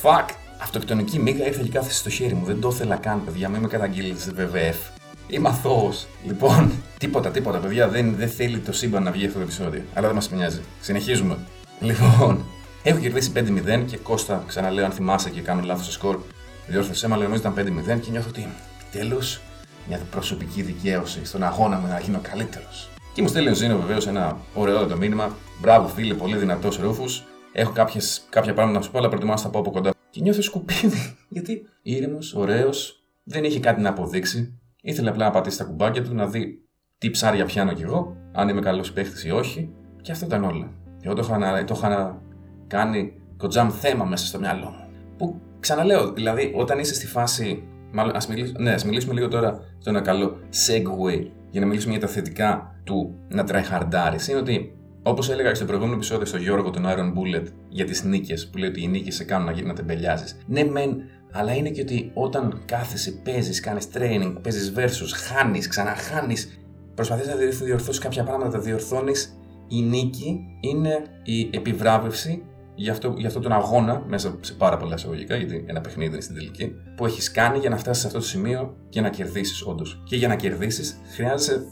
Fuck! 0.02 0.30
Αυτοκτονική 0.62 1.20
μίγα 1.20 1.46
ήρθε 1.46 1.62
και 1.64 1.70
κάθεσε 1.70 1.98
στο 1.98 2.10
χέρι 2.10 2.34
μου. 2.34 2.46
Δεν 2.46 2.60
το 2.60 2.70
ήθελα 2.74 2.96
καν, 2.96 3.24
παιδιά. 3.26 3.50
Μην 3.50 3.62
με 3.62 3.68
καταγγείλετε 3.68 4.50
WWF. 4.54 4.97
Είμαι 5.28 5.50
αθώος. 5.50 6.08
Λοιπόν, 6.26 6.72
τίποτα, 7.00 7.30
τίποτα, 7.32 7.58
παιδιά. 7.58 7.88
Δεν, 7.88 8.16
δεν 8.16 8.30
θέλει 8.30 8.60
το 8.60 8.72
σύμπαν 8.72 9.04
να 9.04 9.12
βγει 9.12 9.26
αυτό 9.26 9.38
το 9.38 9.44
επεισόδιο. 9.44 9.82
Αλλά 9.94 10.08
δεν 10.08 10.16
μας 10.16 10.32
νοιάζει. 10.32 10.62
Συνεχίζουμε. 10.82 11.38
Λοιπόν, 11.80 12.46
έχω 12.84 13.00
κερδίσει 13.00 13.32
5-0 13.36 13.84
και 13.86 13.98
Κώστα, 13.98 14.44
ξαναλέω, 14.48 14.86
αν 14.86 14.92
θυμάσαι 14.92 15.30
και 15.30 15.42
κάνω 15.42 15.62
λάθος 15.64 15.84
στο 15.84 15.94
σκορ, 15.94 16.20
διόρθωσέ 16.68 17.08
με, 17.08 17.14
αλλά 17.14 17.24
νομίζω 17.24 17.42
ήταν 17.42 17.54
5-0 17.98 18.00
και 18.00 18.12
νιώθω 18.12 18.30
ότι 18.30 18.48
τέλος 18.92 19.42
μια 19.88 20.00
προσωπική 20.12 20.62
δικαίωση 20.62 21.26
στον 21.26 21.44
αγώνα 21.44 21.78
μου 21.78 21.88
να 21.88 22.00
γίνω 22.00 22.20
καλύτερος. 22.22 22.90
Και 23.14 23.22
μου 23.22 23.28
στέλνει 23.28 23.50
ο 23.50 23.54
Ζήνο 23.54 23.78
βεβαίως 23.78 24.08
ένα 24.08 24.38
ωραίο 24.54 24.88
το 24.88 24.98
μήνυμα. 24.98 25.36
Μπράβο, 25.62 25.88
φίλε, 25.88 26.14
πολύ 26.14 26.38
δυνατός 26.38 26.78
ρούφους. 26.78 27.24
Έχω 27.52 27.72
κάποιες, 27.72 28.28
κάποια 28.30 28.54
πράγματα 28.54 28.78
να 28.78 28.84
σου 28.84 28.92
πω, 28.92 28.98
αλλά 28.98 29.10
προτιμώ 29.10 29.34
να 29.34 29.42
τα 29.42 29.50
πω 29.50 29.60
από 29.60 29.72
κοντά. 29.72 29.92
Και 30.10 30.22
νιώθω 30.22 30.42
σκουπίδι. 30.42 31.16
Γιατί 31.36 31.68
ήρεμος, 31.82 32.34
ωραίος, 32.34 33.04
δεν 33.24 33.44
είχε 33.44 33.60
κάτι 33.60 33.82
να 33.82 33.90
αποδείξει. 33.90 34.60
Ήθελε 34.88 35.10
απλά 35.10 35.26
να 35.26 35.32
πατήσει 35.32 35.58
τα 35.58 35.64
κουμπάκια 35.64 36.04
του, 36.04 36.14
να 36.14 36.28
δει 36.28 36.62
τι 36.98 37.10
ψάρια 37.10 37.46
πιάνω 37.46 37.74
κι 37.74 37.84
εγώ, 37.84 38.16
αν 38.32 38.50
είμαι 38.50 38.62
καλός 38.62 38.92
παίχτη 38.92 39.28
ή 39.28 39.32
όχι. 39.32 39.74
Και 40.02 40.12
αυτό 40.12 40.26
ήταν 40.26 40.44
όλα. 40.44 40.72
Εγώ 41.02 41.14
το 41.14 41.22
είχα, 41.22 41.64
το 41.64 41.74
είχα 41.78 42.22
κάνει 42.68 43.14
κοντζάμ 43.38 43.70
θέμα 43.70 44.06
μέσα 44.06 44.26
στο 44.26 44.40
μυαλό 44.40 44.66
μου. 44.66 44.90
Που 45.18 45.42
ξαναλέω, 45.60 46.12
δηλαδή, 46.12 46.54
όταν 46.56 46.80
είσαι 46.80 46.94
στη 46.94 47.08
φάση. 47.08 47.64
Μάλλον, 47.92 48.16
ας 48.16 48.28
μιλήσουμε, 48.28 48.64
ναι, 48.64 48.72
ας 48.72 48.86
μιλήσουμε 48.86 49.14
λίγο 49.14 49.28
τώρα 49.28 49.60
στο 49.78 49.90
ένα 49.90 50.02
καλό 50.02 50.38
segue 50.68 51.28
για 51.50 51.62
να 51.62 51.68
μιλήσουμε 51.68 51.92
για 51.92 52.02
τα 52.02 52.14
θετικά 52.14 52.76
του 52.84 53.20
να 53.28 53.44
tryhardάρει. 53.48 54.30
Είναι 54.30 54.40
ότι 54.40 54.78
Όπως 55.08 55.30
έλεγα 55.30 55.56
στο 55.56 55.66
προηγούμενο 55.66 55.96
επεισόδιο 55.96 56.26
στο 56.26 56.38
Γιώργο 56.38 56.70
τον 56.70 56.86
Iron 56.86 57.14
Bullet 57.18 57.46
για 57.70 57.86
τις 57.86 58.04
νίκες, 58.04 58.50
που 58.50 58.58
λέει 58.58 58.70
ότι 58.70 58.84
οι 58.84 58.88
νίκες 58.88 59.16
σε 59.16 59.24
κάνουν 59.24 59.56
να, 59.56 59.62
να 59.62 59.74
τεμπελιάζεις. 59.74 60.38
Ναι, 60.48 60.64
μεν, 60.64 61.04
αλλά 61.38 61.56
είναι 61.56 61.70
και 61.70 61.82
ότι 61.82 62.12
όταν 62.14 62.62
κάθεσαι, 62.66 63.12
παίζεις, 63.12 63.60
κάνεις 63.60 63.88
training, 63.94 64.36
παίζεις 64.42 64.74
versus, 64.76 65.12
χάνεις, 65.28 65.68
ξαναχάνεις, 65.68 66.60
προσπαθείς 66.96 67.28
να 67.28 67.36
διορθώσεις 67.66 68.00
κάποια 68.00 68.24
πράγματα, 68.24 68.52
τα 68.52 68.60
διορθώνεις. 68.60 69.40
Η 69.68 69.82
νίκη 69.82 70.40
είναι 70.60 71.04
η 71.24 71.50
επιβράβευση 71.52 72.44
για, 72.76 72.92
αυτό, 72.92 73.14
για 73.18 73.28
αυτόν 73.28 73.42
τον 73.42 73.52
αγώνα, 73.52 74.04
μέσα 74.08 74.38
σε 74.42 74.54
πάρα 74.54 74.78
πολλά 74.78 74.94
εισαγωγικά, 74.94 75.36
γιατί 75.36 75.64
ένα 75.68 75.82
παιχνίδι 75.82 76.12
είναι 76.12 76.22
στην 76.22 76.36
τελική, 76.36 76.72
που 76.96 77.06
έχεις 77.06 77.32
κάνει 77.32 77.58
για 77.58 77.70
να 77.70 77.78
φτάσεις 77.78 78.02
σε 78.02 78.08
αυτό 78.08 78.20
το 78.20 78.26
σημείο 78.26 78.76
και 78.90 79.02
να 79.02 79.10
κερδίσεις, 79.10 79.62
όντως. 79.66 80.02
Και 80.06 80.16
για 80.16 80.28
να 80.28 80.36
κερδίσεις, 80.36 81.00
χρειάζεσαι 81.14 81.66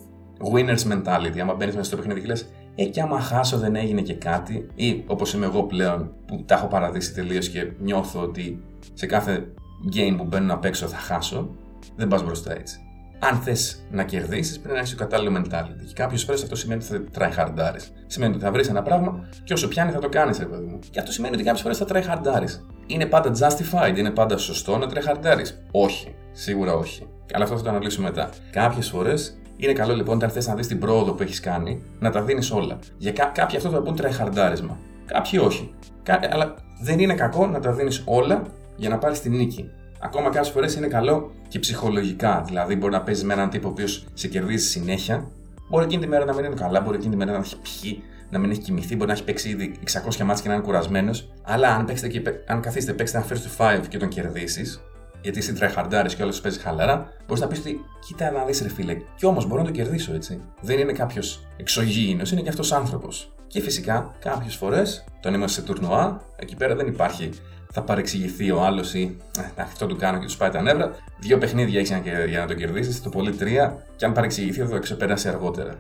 winner's 0.54 0.92
mentality. 0.92 1.40
Άμα 1.42 1.54
μπαίνεις 1.54 1.76
μέσα 1.76 1.88
στο 1.88 1.96
παιχνίδι 1.96 2.22
και 2.22 2.28
λες, 2.28 2.50
ε, 2.76 2.86
και 2.86 3.02
άμα 3.02 3.20
χάσω 3.20 3.58
δεν 3.58 3.76
έγινε 3.76 4.02
και 4.02 4.14
κάτι, 4.14 4.68
ή 4.76 5.04
όπως 5.08 5.34
είμαι 5.34 5.46
εγώ 5.46 5.64
πλέον 5.64 6.12
που 6.26 6.44
τα 6.46 6.56
έχω 6.56 6.68
παραδείσει 6.68 7.14
τελείως 7.14 7.50
και 7.50 7.72
νιώθω 7.80 8.22
ότι 8.22 8.64
σε 8.94 9.06
κάθε 9.06 9.48
game 9.96 10.14
που 10.18 10.24
μπαίνω 10.24 10.46
να 10.46 10.58
παίξω 10.58 10.88
θα 10.88 10.98
χάσω, 10.98 11.50
δεν 11.96 12.08
πας 12.08 12.24
μπροστά 12.24 12.56
έτσι. 12.56 12.80
Αν 13.20 13.38
θες 13.38 13.86
να 13.92 14.04
κερδίσεις, 14.04 14.60
πρέπει 14.60 14.74
να 14.74 14.80
έχεις 14.80 14.92
το 14.92 14.98
κατάλληλο 14.98 15.42
mentality. 15.42 15.86
Και 15.88 15.94
κάποιες 15.94 16.24
φορές 16.24 16.44
αυτό 16.44 16.56
σημαίνει 16.56 16.84
ότι 16.92 17.10
θα 17.12 17.32
try 17.36 17.78
Σημαίνει 18.08 18.34
ότι 18.34 18.44
θα 18.44 18.52
βρεις 18.52 18.70
ένα 18.70 18.82
πράγμα 18.82 19.30
και 19.44 19.54
όσο 19.54 19.68
πιάνει 19.68 19.92
θα 19.92 20.00
το 20.00 20.10
κάνεις, 20.10 20.40
ρε 20.40 20.46
παιδί 20.46 20.66
μου. 20.66 20.80
Και 20.90 21.00
αυτό 21.00 21.12
σημαίνει 21.12 21.34
ότι 21.34 21.44
κάποιες 21.44 21.62
φορές 21.62 21.78
θα 21.78 21.86
try 21.90 22.48
Είναι 22.88 23.06
πάντα 23.06 23.32
justified, 23.40 23.98
είναι 23.98 24.10
πάντα 24.10 24.38
σωστό 24.38 24.78
να 24.78 24.88
try 24.90 25.36
Όχι, 25.72 26.16
σίγουρα 26.32 26.74
όχι. 26.74 27.08
Αλλά 27.34 27.44
αυτό 27.44 27.58
θα 27.58 27.64
το 27.64 27.70
αναλύσουμε 27.70 28.08
μετά. 28.08 28.30
Κάποιες 28.52 28.90
φορές 28.90 29.38
είναι 29.58 29.74
καλό 29.74 29.96
λοιπόν 29.96 30.16
όταν 30.16 30.30
θες 30.30 30.48
να 30.48 30.56
δεις 30.56 30.68
την 30.68 30.80
πρόοδο 30.80 31.14
που 31.14 31.24
έχεις 31.24 31.40
κάνει 31.40 31.84
να 32.00 32.12
τα 32.12 32.22
δίνεις 32.22 32.52
όλα. 32.52 32.80
Για 32.98 33.12
κά- 33.12 33.32
κάποιοι 33.34 33.58
αυτό 33.58 33.70
θα 33.70 33.82
πούν 33.82 33.96
τρεχαρντάρισμα. 33.96 34.78
Κάποιοι 35.06 35.40
όχι. 35.44 35.74
Κά- 36.04 36.34
αλλά 36.34 36.56
δεν 36.82 37.00
είναι 37.00 37.14
κακό 37.14 37.48
να 37.48 37.60
τα 37.60 37.72
δίνεις 37.72 38.02
όλα 38.06 38.42
για 38.76 38.90
να 38.90 38.98
πάρεις 38.98 39.22
την 39.22 39.36
νίκη. 39.36 39.72
Ακόμα 40.00 40.30
κάποιε 40.30 40.52
φορές 40.52 40.76
είναι 40.76 40.88
καλό 40.88 41.32
και 41.48 41.60
ψυχολογικά. 41.60 42.44
Δηλαδή, 42.46 42.76
μπορεί 42.76 42.94
να 42.94 43.02
παίζεις 43.02 43.24
με 43.24 43.34
έναν 43.34 43.50
τύπο 43.50 43.68
ο 43.68 43.72
οποίος 43.72 44.06
σε 44.14 44.28
κερδίζει 44.28 44.68
συνέχεια. 44.68 45.28
Μπορεί 45.70 45.86
εκείνη 45.86 46.02
τη 46.02 46.08
μέρα 46.08 46.26
να 46.26 46.34
μην 46.34 46.46
είναι 46.46 46.56
καλά, 46.56 46.82
μπορεί 46.82 46.96
εκείνη 46.98 47.12
τη 47.12 47.18
μέρα 47.18 47.32
να 47.32 47.38
έχει 47.38 47.56
πιει, 47.62 48.04
να 48.30 48.40
μην 48.40 48.50
έχει 48.50 48.60
κοιμηθεί, 48.60 48.96
μπορεί 48.96 49.08
να 49.08 49.14
έχει 49.14 49.24
παίξει 49.24 49.50
ήδη 49.50 49.76
600 49.86 50.24
μάτια 50.24 50.44
και 50.44 50.48
να 50.48 50.54
είναι 50.54 50.64
κουρασμένος. 50.64 51.32
Αλλά 51.44 51.76
αν, 51.76 51.86
και, 51.86 52.22
αν 52.48 52.62
καθίσετε, 52.62 52.94
παίξετε 52.94 53.20
ένα 53.20 53.28
first 53.28 53.64
to 53.64 53.80
5 53.82 53.88
και 53.88 53.98
τον 53.98 54.08
κερδίσεις, 54.08 54.82
γιατί 55.26 55.40
εσύ 55.40 55.54
τρεχαρντάρεις 55.54 56.16
και 56.16 56.24
όλος 56.24 56.42
παίζει 56.42 56.60
χαλαρά, 56.60 57.14
μπορείς 57.28 57.42
να 57.42 57.48
πεις 57.48 57.60
ότι 57.60 57.80
κοίτα 58.06 58.32
να 58.32 58.44
δεις 58.46 58.62
ρε 58.62 58.70
φίλε. 58.70 58.98
Κι 59.16 59.26
όμως 59.26 59.48
μπορώ 59.48 59.62
να 59.62 59.68
το 59.68 59.74
κερδίσω 59.74 60.14
έτσι. 60.14 60.42
Δεν 60.62 60.80
είναι 60.80 60.92
κάποιος 60.92 61.48
εξωγήινος, 61.58 62.32
είναι 62.32 62.42
και 62.42 62.50
αυτός 62.50 62.72
άνθρωπος. 62.72 63.34
Και 63.48 63.62
φυσικά 63.62 64.16
κάποιες 64.20 64.56
φορές, 64.56 65.04
όταν 65.18 65.34
είμαστε 65.34 65.62
σε 65.62 65.68
τουρνουά, 65.68 66.22
εκεί 66.36 66.56
πέρα 66.56 66.76
δεν 66.76 66.88
υπάρχει 66.88 67.30
θα 67.72 67.82
παρεξηγηθεί 67.82 68.52
ο 68.52 68.64
άλλος 68.64 68.94
ή 68.94 69.18
ε, 69.58 69.62
αυτό 69.62 69.86
του 69.86 69.96
κάνω 69.96 70.20
και 70.20 70.26
τους 70.26 70.38
πάει 70.38 70.50
τα 70.50 70.62
νεύρα. 70.62 70.96
Δύο 71.20 71.38
παιχνίδια 71.38 71.80
έχεις 71.80 72.02
για 72.28 72.40
να 72.40 72.48
το 72.48 72.54
κερδίσεις, 72.54 73.02
το 73.02 73.10
πολύ 73.10 73.32
τρία, 73.32 73.86
και 73.96 74.06
αν 74.06 74.14
παρεξηγηθεί 74.14 74.60
θα 74.60 74.68
το 74.68 74.80
ξεπεράσει 74.80 75.28
αργότερα. 75.28 75.76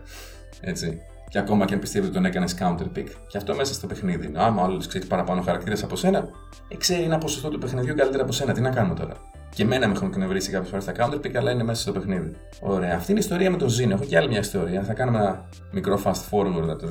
Έτσι. 0.61 1.01
Και 1.29 1.37
ακόμα 1.37 1.65
και 1.65 1.73
αν 1.73 1.79
πιστεύει 1.79 2.05
ότι 2.05 2.13
τον 2.13 2.25
έκανες 2.25 2.55
counter 2.59 2.97
pick. 2.97 3.07
Και 3.27 3.37
αυτό 3.37 3.55
μέσα 3.55 3.73
στο 3.73 3.87
παιχνίδι. 3.87 4.31
Άμα 4.35 4.61
ο 4.61 4.65
άλλο 4.65 4.83
ξέρει 4.87 5.05
παραπάνω 5.05 5.41
χαρακτήρες 5.41 5.83
από 5.83 5.95
σένα, 5.95 6.29
ε, 6.67 6.75
ξέρει 6.75 7.03
ένα 7.03 7.17
ποσοστό 7.17 7.49
του 7.49 7.57
παιχνιδιού 7.57 7.95
καλύτερα 7.95 8.23
από 8.23 8.31
σένα. 8.31 8.53
Τι 8.53 8.61
να 8.61 8.69
κάνουμε 8.69 8.95
τώρα. 8.95 9.13
Και 9.49 9.63
εμένα 9.63 9.87
με 9.87 9.93
έχουν 9.93 10.07
εκνευρίσει 10.07 10.49
κάποιες 10.49 10.69
φορές 10.69 10.85
τα 10.85 10.93
counter 10.97 11.25
pick, 11.25 11.35
αλλά 11.35 11.51
είναι 11.51 11.63
μέσα 11.63 11.81
στο 11.81 11.91
παιχνίδι. 11.91 12.31
Ωραία. 12.59 12.95
Αυτή 12.95 13.11
είναι 13.11 13.19
η 13.19 13.23
ιστορία 13.23 13.51
με 13.51 13.57
τον 13.57 13.69
Zino. 13.69 13.89
Έχω 13.89 14.03
και 14.03 14.17
άλλη 14.17 14.27
μια 14.27 14.39
ιστορία. 14.39 14.83
Θα 14.83 14.93
κάνουμε 14.93 15.17
ένα 15.17 15.45
μικρό 15.71 16.01
fast 16.03 16.11
forward 16.31 16.69
από 16.69 16.75
το 16.75 16.87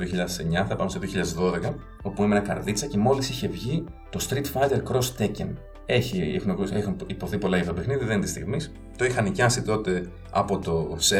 2009, 0.61 0.65
θα 0.67 0.75
πάμε 0.75 0.89
στο 0.89 0.99
2012, 0.99 1.73
όπου 2.01 2.23
ήμουν 2.23 2.43
καρδίτσα 2.43 2.85
και 2.85 2.97
μόλις 2.97 3.29
είχε 3.29 3.47
βγει 3.47 3.83
το 4.09 4.27
Street 4.29 4.45
Fighter 4.53 4.81
Cross 4.91 5.21
Tekken. 5.21 5.49
Έχει, 5.85 6.33
έχουν, 6.35 6.69
έχουν 6.73 6.95
υποθεί 7.07 7.37
πολλά 7.37 7.57
για 7.57 7.65
το 7.65 7.73
παιχνίδι, 7.73 8.05
δεν 8.05 8.13
είναι 8.13 8.21
της 8.21 8.29
στιγμής. 8.29 8.71
Το 8.97 9.05
είχα 9.05 9.21
νοικιάσει 9.21 9.61
τότε 9.61 10.09
από 10.31 10.59
το 10.59 10.97
7, 11.09 11.13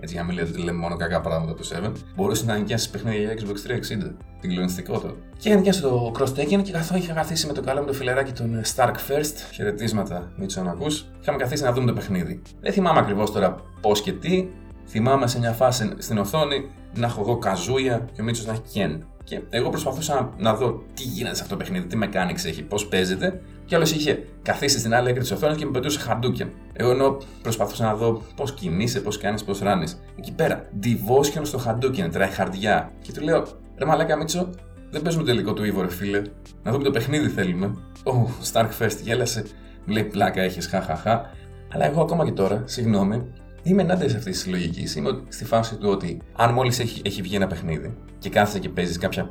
έτσι 0.00 0.14
για 0.14 0.20
να 0.20 0.24
μην 0.26 0.36
λέτε 0.36 0.50
ότι 0.50 0.60
λέμε 0.60 0.78
μόνο 0.78 0.96
κακά 0.96 1.20
πράγματα 1.20 1.50
από 1.50 1.60
το 1.62 1.68
7. 1.84 1.92
Μπορούσε 2.16 2.44
να 2.44 2.56
νοικιάσει 2.56 2.90
παιχνίδι 2.90 3.18
για 3.18 3.32
Xbox 3.32 3.70
360, 3.70 4.14
την 4.40 4.50
κλονιστικότητα. 4.50 5.14
Και 5.38 5.48
είχα 5.48 5.56
νοικιάσει 5.56 5.80
το 5.80 6.12
Cross 6.18 6.38
Tekken 6.38 6.62
και 6.62 6.72
καθώ 6.72 6.96
είχα 6.96 7.12
καθίσει 7.12 7.46
με 7.46 7.52
το 7.52 7.60
καλό 7.60 7.80
μου 7.80 7.86
το 7.86 7.92
φιλεράκι 7.92 8.32
τον 8.32 8.60
Stark 8.76 8.94
First, 9.08 9.34
χαιρετίσματα 9.52 10.32
Μίτσο 10.36 10.62
να 10.62 10.70
ακούς, 10.70 11.06
είχαμε 11.20 11.38
καθίσει 11.38 11.62
να 11.62 11.72
δούμε 11.72 11.86
το 11.86 11.92
παιχνίδι. 11.92 12.42
Δεν 12.60 12.72
θυμάμαι 12.72 12.98
ακριβώς 12.98 13.32
τώρα 13.32 13.54
πώς 13.80 14.02
και 14.02 14.12
τι, 14.12 14.48
θυμάμαι 14.86 15.26
σε 15.26 15.38
μια 15.38 15.52
φάση 15.52 15.92
στην 15.98 16.18
οθόνη 16.18 16.70
να 16.94 17.06
έχω 17.06 17.20
εγώ 17.20 17.38
καζούια 17.38 18.08
και 18.12 18.20
ο 18.20 18.24
Μίτσος 18.24 18.46
να 18.46 18.52
έχει 18.52 18.62
Ken. 18.74 19.00
Και 19.24 19.40
εγώ 19.50 19.68
προσπαθούσα 19.68 20.34
να 20.38 20.54
δω 20.54 20.82
τι 20.94 21.02
γίνεται 21.02 21.36
σε 21.36 21.42
αυτό 21.42 21.56
το 21.56 21.64
παιχνίδι, 21.64 21.86
τι 21.86 21.98
mechanics 22.02 22.44
έχει, 22.46 22.62
πώς 22.62 22.86
παίζεται. 22.86 23.40
Και 23.68 23.74
άλλος 23.74 23.92
είχε 23.92 24.24
καθίσει 24.42 24.78
στην 24.78 24.94
άλλη 24.94 25.08
άκρη 25.08 25.20
της 25.20 25.30
οθόνης 25.30 25.56
και 25.56 25.64
με 25.64 25.70
πετούσε 25.70 25.98
χαντούκια. 25.98 26.50
Εγώ 26.72 26.90
ενώ 26.90 27.16
προσπαθούσα 27.42 27.84
να 27.84 27.94
δω 27.94 28.22
πώς 28.36 28.52
κινείσαι, 28.52 29.00
πώς 29.00 29.18
κάνεις, 29.18 29.44
πώς 29.44 29.58
ράνεις. 29.58 30.00
Εκεί 30.18 30.32
πέρα, 30.32 30.68
devotion 30.82 31.40
στο 31.42 31.58
χαντούκιν, 31.58 32.10
τραχαρδιά. 32.10 32.92
Και 33.02 33.12
του 33.12 33.20
λέω, 33.20 33.46
ρε 33.78 33.84
Μαλάκα 33.84 34.16
Μίτσο, 34.16 34.50
δεν 34.90 35.02
παίζουμε 35.02 35.24
το 35.24 35.30
τελικό 35.30 35.52
του 35.52 35.64
Ιβο, 35.64 35.80
ρε 35.80 35.90
φίλε. 35.90 36.22
Να 36.62 36.72
δούμε 36.72 36.84
το 36.84 36.90
παιχνίδι 36.90 37.28
θέλουμε. 37.28 37.66
Ω, 38.04 38.12
oh, 38.12 38.52
Stark 38.52 38.68
First 38.78 38.98
γέλασε. 39.02 39.44
Μου 39.84 39.92
λέει 39.92 40.04
πλάκα 40.04 40.42
έχεις, 40.42 40.66
χαχαχά. 40.66 41.30
Αλλά 41.72 41.86
εγώ 41.86 42.00
ακόμα 42.00 42.24
και 42.24 42.32
τώρα, 42.32 42.62
συγγνώμη, 42.64 43.22
Είμαι 43.68 43.82
ενάντια 43.82 44.08
σε 44.08 44.16
αυτή 44.16 44.30
τη 44.30 44.48
λογική. 44.48 44.98
Είμαι 44.98 45.22
στη 45.28 45.44
φάση 45.44 45.76
του 45.76 45.88
ότι 45.90 46.20
αν 46.36 46.52
μόλις 46.52 46.78
έχει, 46.78 47.02
έχει 47.04 47.22
βγει 47.22 47.36
ένα 47.36 47.46
παιχνίδι 47.46 47.96
και 48.18 48.28
κάθεσαι 48.28 48.58
και 48.58 48.68
παίζεις 48.68 48.98
κάποια 48.98 49.30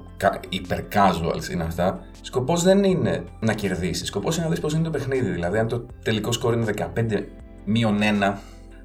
υπερ 0.50 0.80
casuals 0.92 1.50
είναι 1.52 1.64
αυτά, 1.64 2.00
σκοπός 2.22 2.64
δεν 2.64 2.84
είναι 2.84 3.24
να 3.40 3.54
κερδίσεις. 3.54 4.08
Σκοπός 4.08 4.36
είναι 4.36 4.46
να 4.46 4.52
δεις 4.52 4.60
πώς 4.60 4.74
είναι 4.74 4.84
το 4.84 4.90
παιχνίδι. 4.90 5.30
Δηλαδή, 5.30 5.58
αν 5.58 5.68
το 5.68 5.86
τελικό 6.04 6.32
σκόρ 6.32 6.54
είναι 6.54 6.64
15 6.64 7.26
μείον 7.66 8.00
1, 8.02 8.38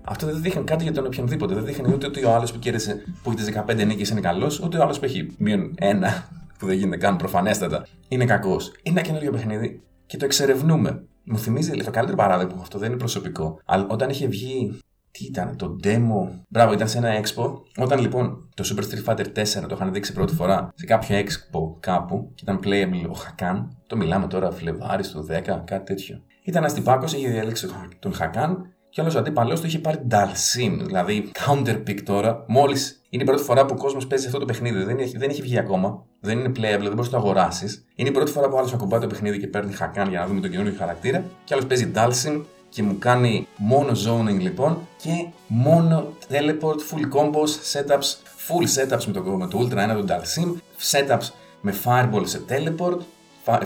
Αυτό 0.05 0.27
δεν 0.27 0.43
δείχνει 0.43 0.65
κάτι 0.65 0.83
για 0.83 0.93
τον 0.93 1.07
οποιονδήποτε. 1.07 1.55
Δεν 1.55 1.65
δείχνει 1.65 1.93
ούτε 1.93 2.07
ότι 2.07 2.25
ο 2.25 2.35
άλλος 2.35 2.53
που 2.53 2.59
κέρδισε 2.59 3.03
που 3.23 3.31
έχεις 3.31 3.45
15 3.45 3.85
νίκες 3.87 4.09
είναι 4.09 4.21
καλός, 4.21 4.61
ούτε 4.61 4.79
ο 4.79 4.83
άλλος 4.83 4.99
που 4.99 5.05
έχει 5.05 5.35
μείον 5.39 5.75
ένα, 5.79 6.29
που 6.59 6.67
δεν 6.67 6.77
γίνεται 6.77 6.97
καν 6.97 7.17
προφανέστατα, 7.17 7.87
είναι 8.09 8.25
κακός. 8.25 8.73
Είναι 8.83 8.99
ένα 8.99 9.09
καινούριο 9.09 9.31
παιχνίδι 9.31 9.83
και 10.07 10.17
το 10.17 10.25
εξερευνούμε. 10.25 11.05
Μου 11.25 11.39
θυμίζει, 11.39 11.71
το 11.71 11.91
καλύτερο 11.91 12.17
παράδειγμα 12.17 12.61
αυτό 12.61 12.79
δεν 12.79 12.89
είναι 12.89 12.99
προσωπικό. 12.99 13.61
Αλλά 13.65 13.87
όταν 13.89 14.11
είχε 14.11 14.27
βγει 14.27 14.81
τι 15.13 15.25
ήταν, 15.25 15.57
το 15.57 15.77
demo; 15.85 16.31
Μπράβο, 16.49 16.73
ήταν 16.73 16.89
σε 16.89 16.99
ένα 16.99 17.21
expo. 17.23 17.53
Όταν 17.77 18.01
λοιπόν 18.01 18.49
το 18.55 18.65
Super 18.69 18.83
Street 18.83 19.13
Fighter 19.13 19.27
4 19.27 19.67
το 19.69 19.75
είχαν 19.75 19.93
δείξει 19.93 20.13
πρώτη 20.13 20.35
φορά 20.35 20.69
σε 20.75 20.87
κάποιο 20.87 21.19
expo 21.19 21.81
κάπου 21.81 22.31
και 22.35 22.43
ήταν 22.43 22.61
playable 22.65 23.11
ο 23.11 23.17
Hakan. 23.25 23.67
Το 23.87 23.97
μιλάμε 23.97 24.27
τώρα 24.27 24.51
Φλεβάρι 24.51 25.03
του 25.03 25.27
10, 25.31 25.63
κάτι 25.65 25.85
τέτοιο. 25.85 26.23
Ήταν 26.43 26.63
ένας 26.63 26.75
τυπάκος, 26.75 27.13
είχε 27.13 27.29
διαλέξει 27.29 27.69
τον 27.99 28.13
Hakan 28.19 28.57
και 28.93 29.01
άλλο 29.01 29.19
αντίπαλός 29.19 29.61
του 29.61 29.67
είχε 29.67 29.79
πάρει 29.79 29.99
Dalsim, 30.11 30.81
δηλαδή 30.85 31.31
counterpick 31.47 32.01
τώρα. 32.05 32.45
Μόλις 32.49 33.03
είναι 33.09 33.23
η 33.23 33.27
πρώτη 33.27 33.43
φορά 33.43 33.67
που 33.67 33.75
ο 33.79 33.81
κόσμος 33.81 34.07
παίζει 34.07 34.27
αυτό 34.27 34.39
το 34.39 34.45
παιχνίδι. 34.45 34.83
Δεν 34.83 34.99
έχει, 34.99 35.19
δεν 35.19 35.31
έχει 35.31 35.43
βγει 35.43 35.59
ακόμα. 35.59 36.05
Δεν 36.21 36.39
είναι 36.39 36.49
playable, 36.49 36.83
δεν 36.83 36.95
μπορείς 36.95 37.11
να 37.11 37.11
το 37.11 37.17
αγοράσεις. 37.17 37.87
Είναι 37.95 38.09
η 38.09 38.13
πρώτη 38.13 38.31
φορά 38.31 38.49
που 38.49 38.59
άλλος 38.59 38.73
ακουμπάει 38.73 39.01
το 39.01 39.07
παιχνίδι 39.07 39.39
και 39.39 39.47
παίρνει 39.47 39.73
Hakan 39.81 40.07
για 40.09 40.19
να 40.21 40.27
δούμε 40.27 40.41
τον 40.41 40.51
καινούριο 40.51 40.75
χαρακτήρα. 40.79 41.25
Και 41.45 41.55
άλλος 41.55 41.67
παίζει 41.67 41.91
Dalsim 41.95 42.43
και 42.73 42.83
μου 42.83 42.99
κάνει 42.99 43.47
μόνο 43.57 43.91
zoning 43.91 44.39
λοιπόν 44.41 44.79
και 44.97 45.27
μόνο 45.47 46.13
teleport, 46.31 46.79
full 46.91 47.19
combos, 47.19 47.51
setups, 47.73 48.17
full 48.47 48.67
setups 48.77 49.05
με 49.05 49.13
το, 49.13 49.23
με 49.23 49.47
το 49.47 49.69
Ultra 49.69 49.91
1 49.91 49.97
του 49.97 50.05
Dalsim, 50.09 50.57
setups 50.91 51.31
με 51.61 51.75
fireball 51.85 52.23
σε 52.23 52.43
teleport, 52.49 52.99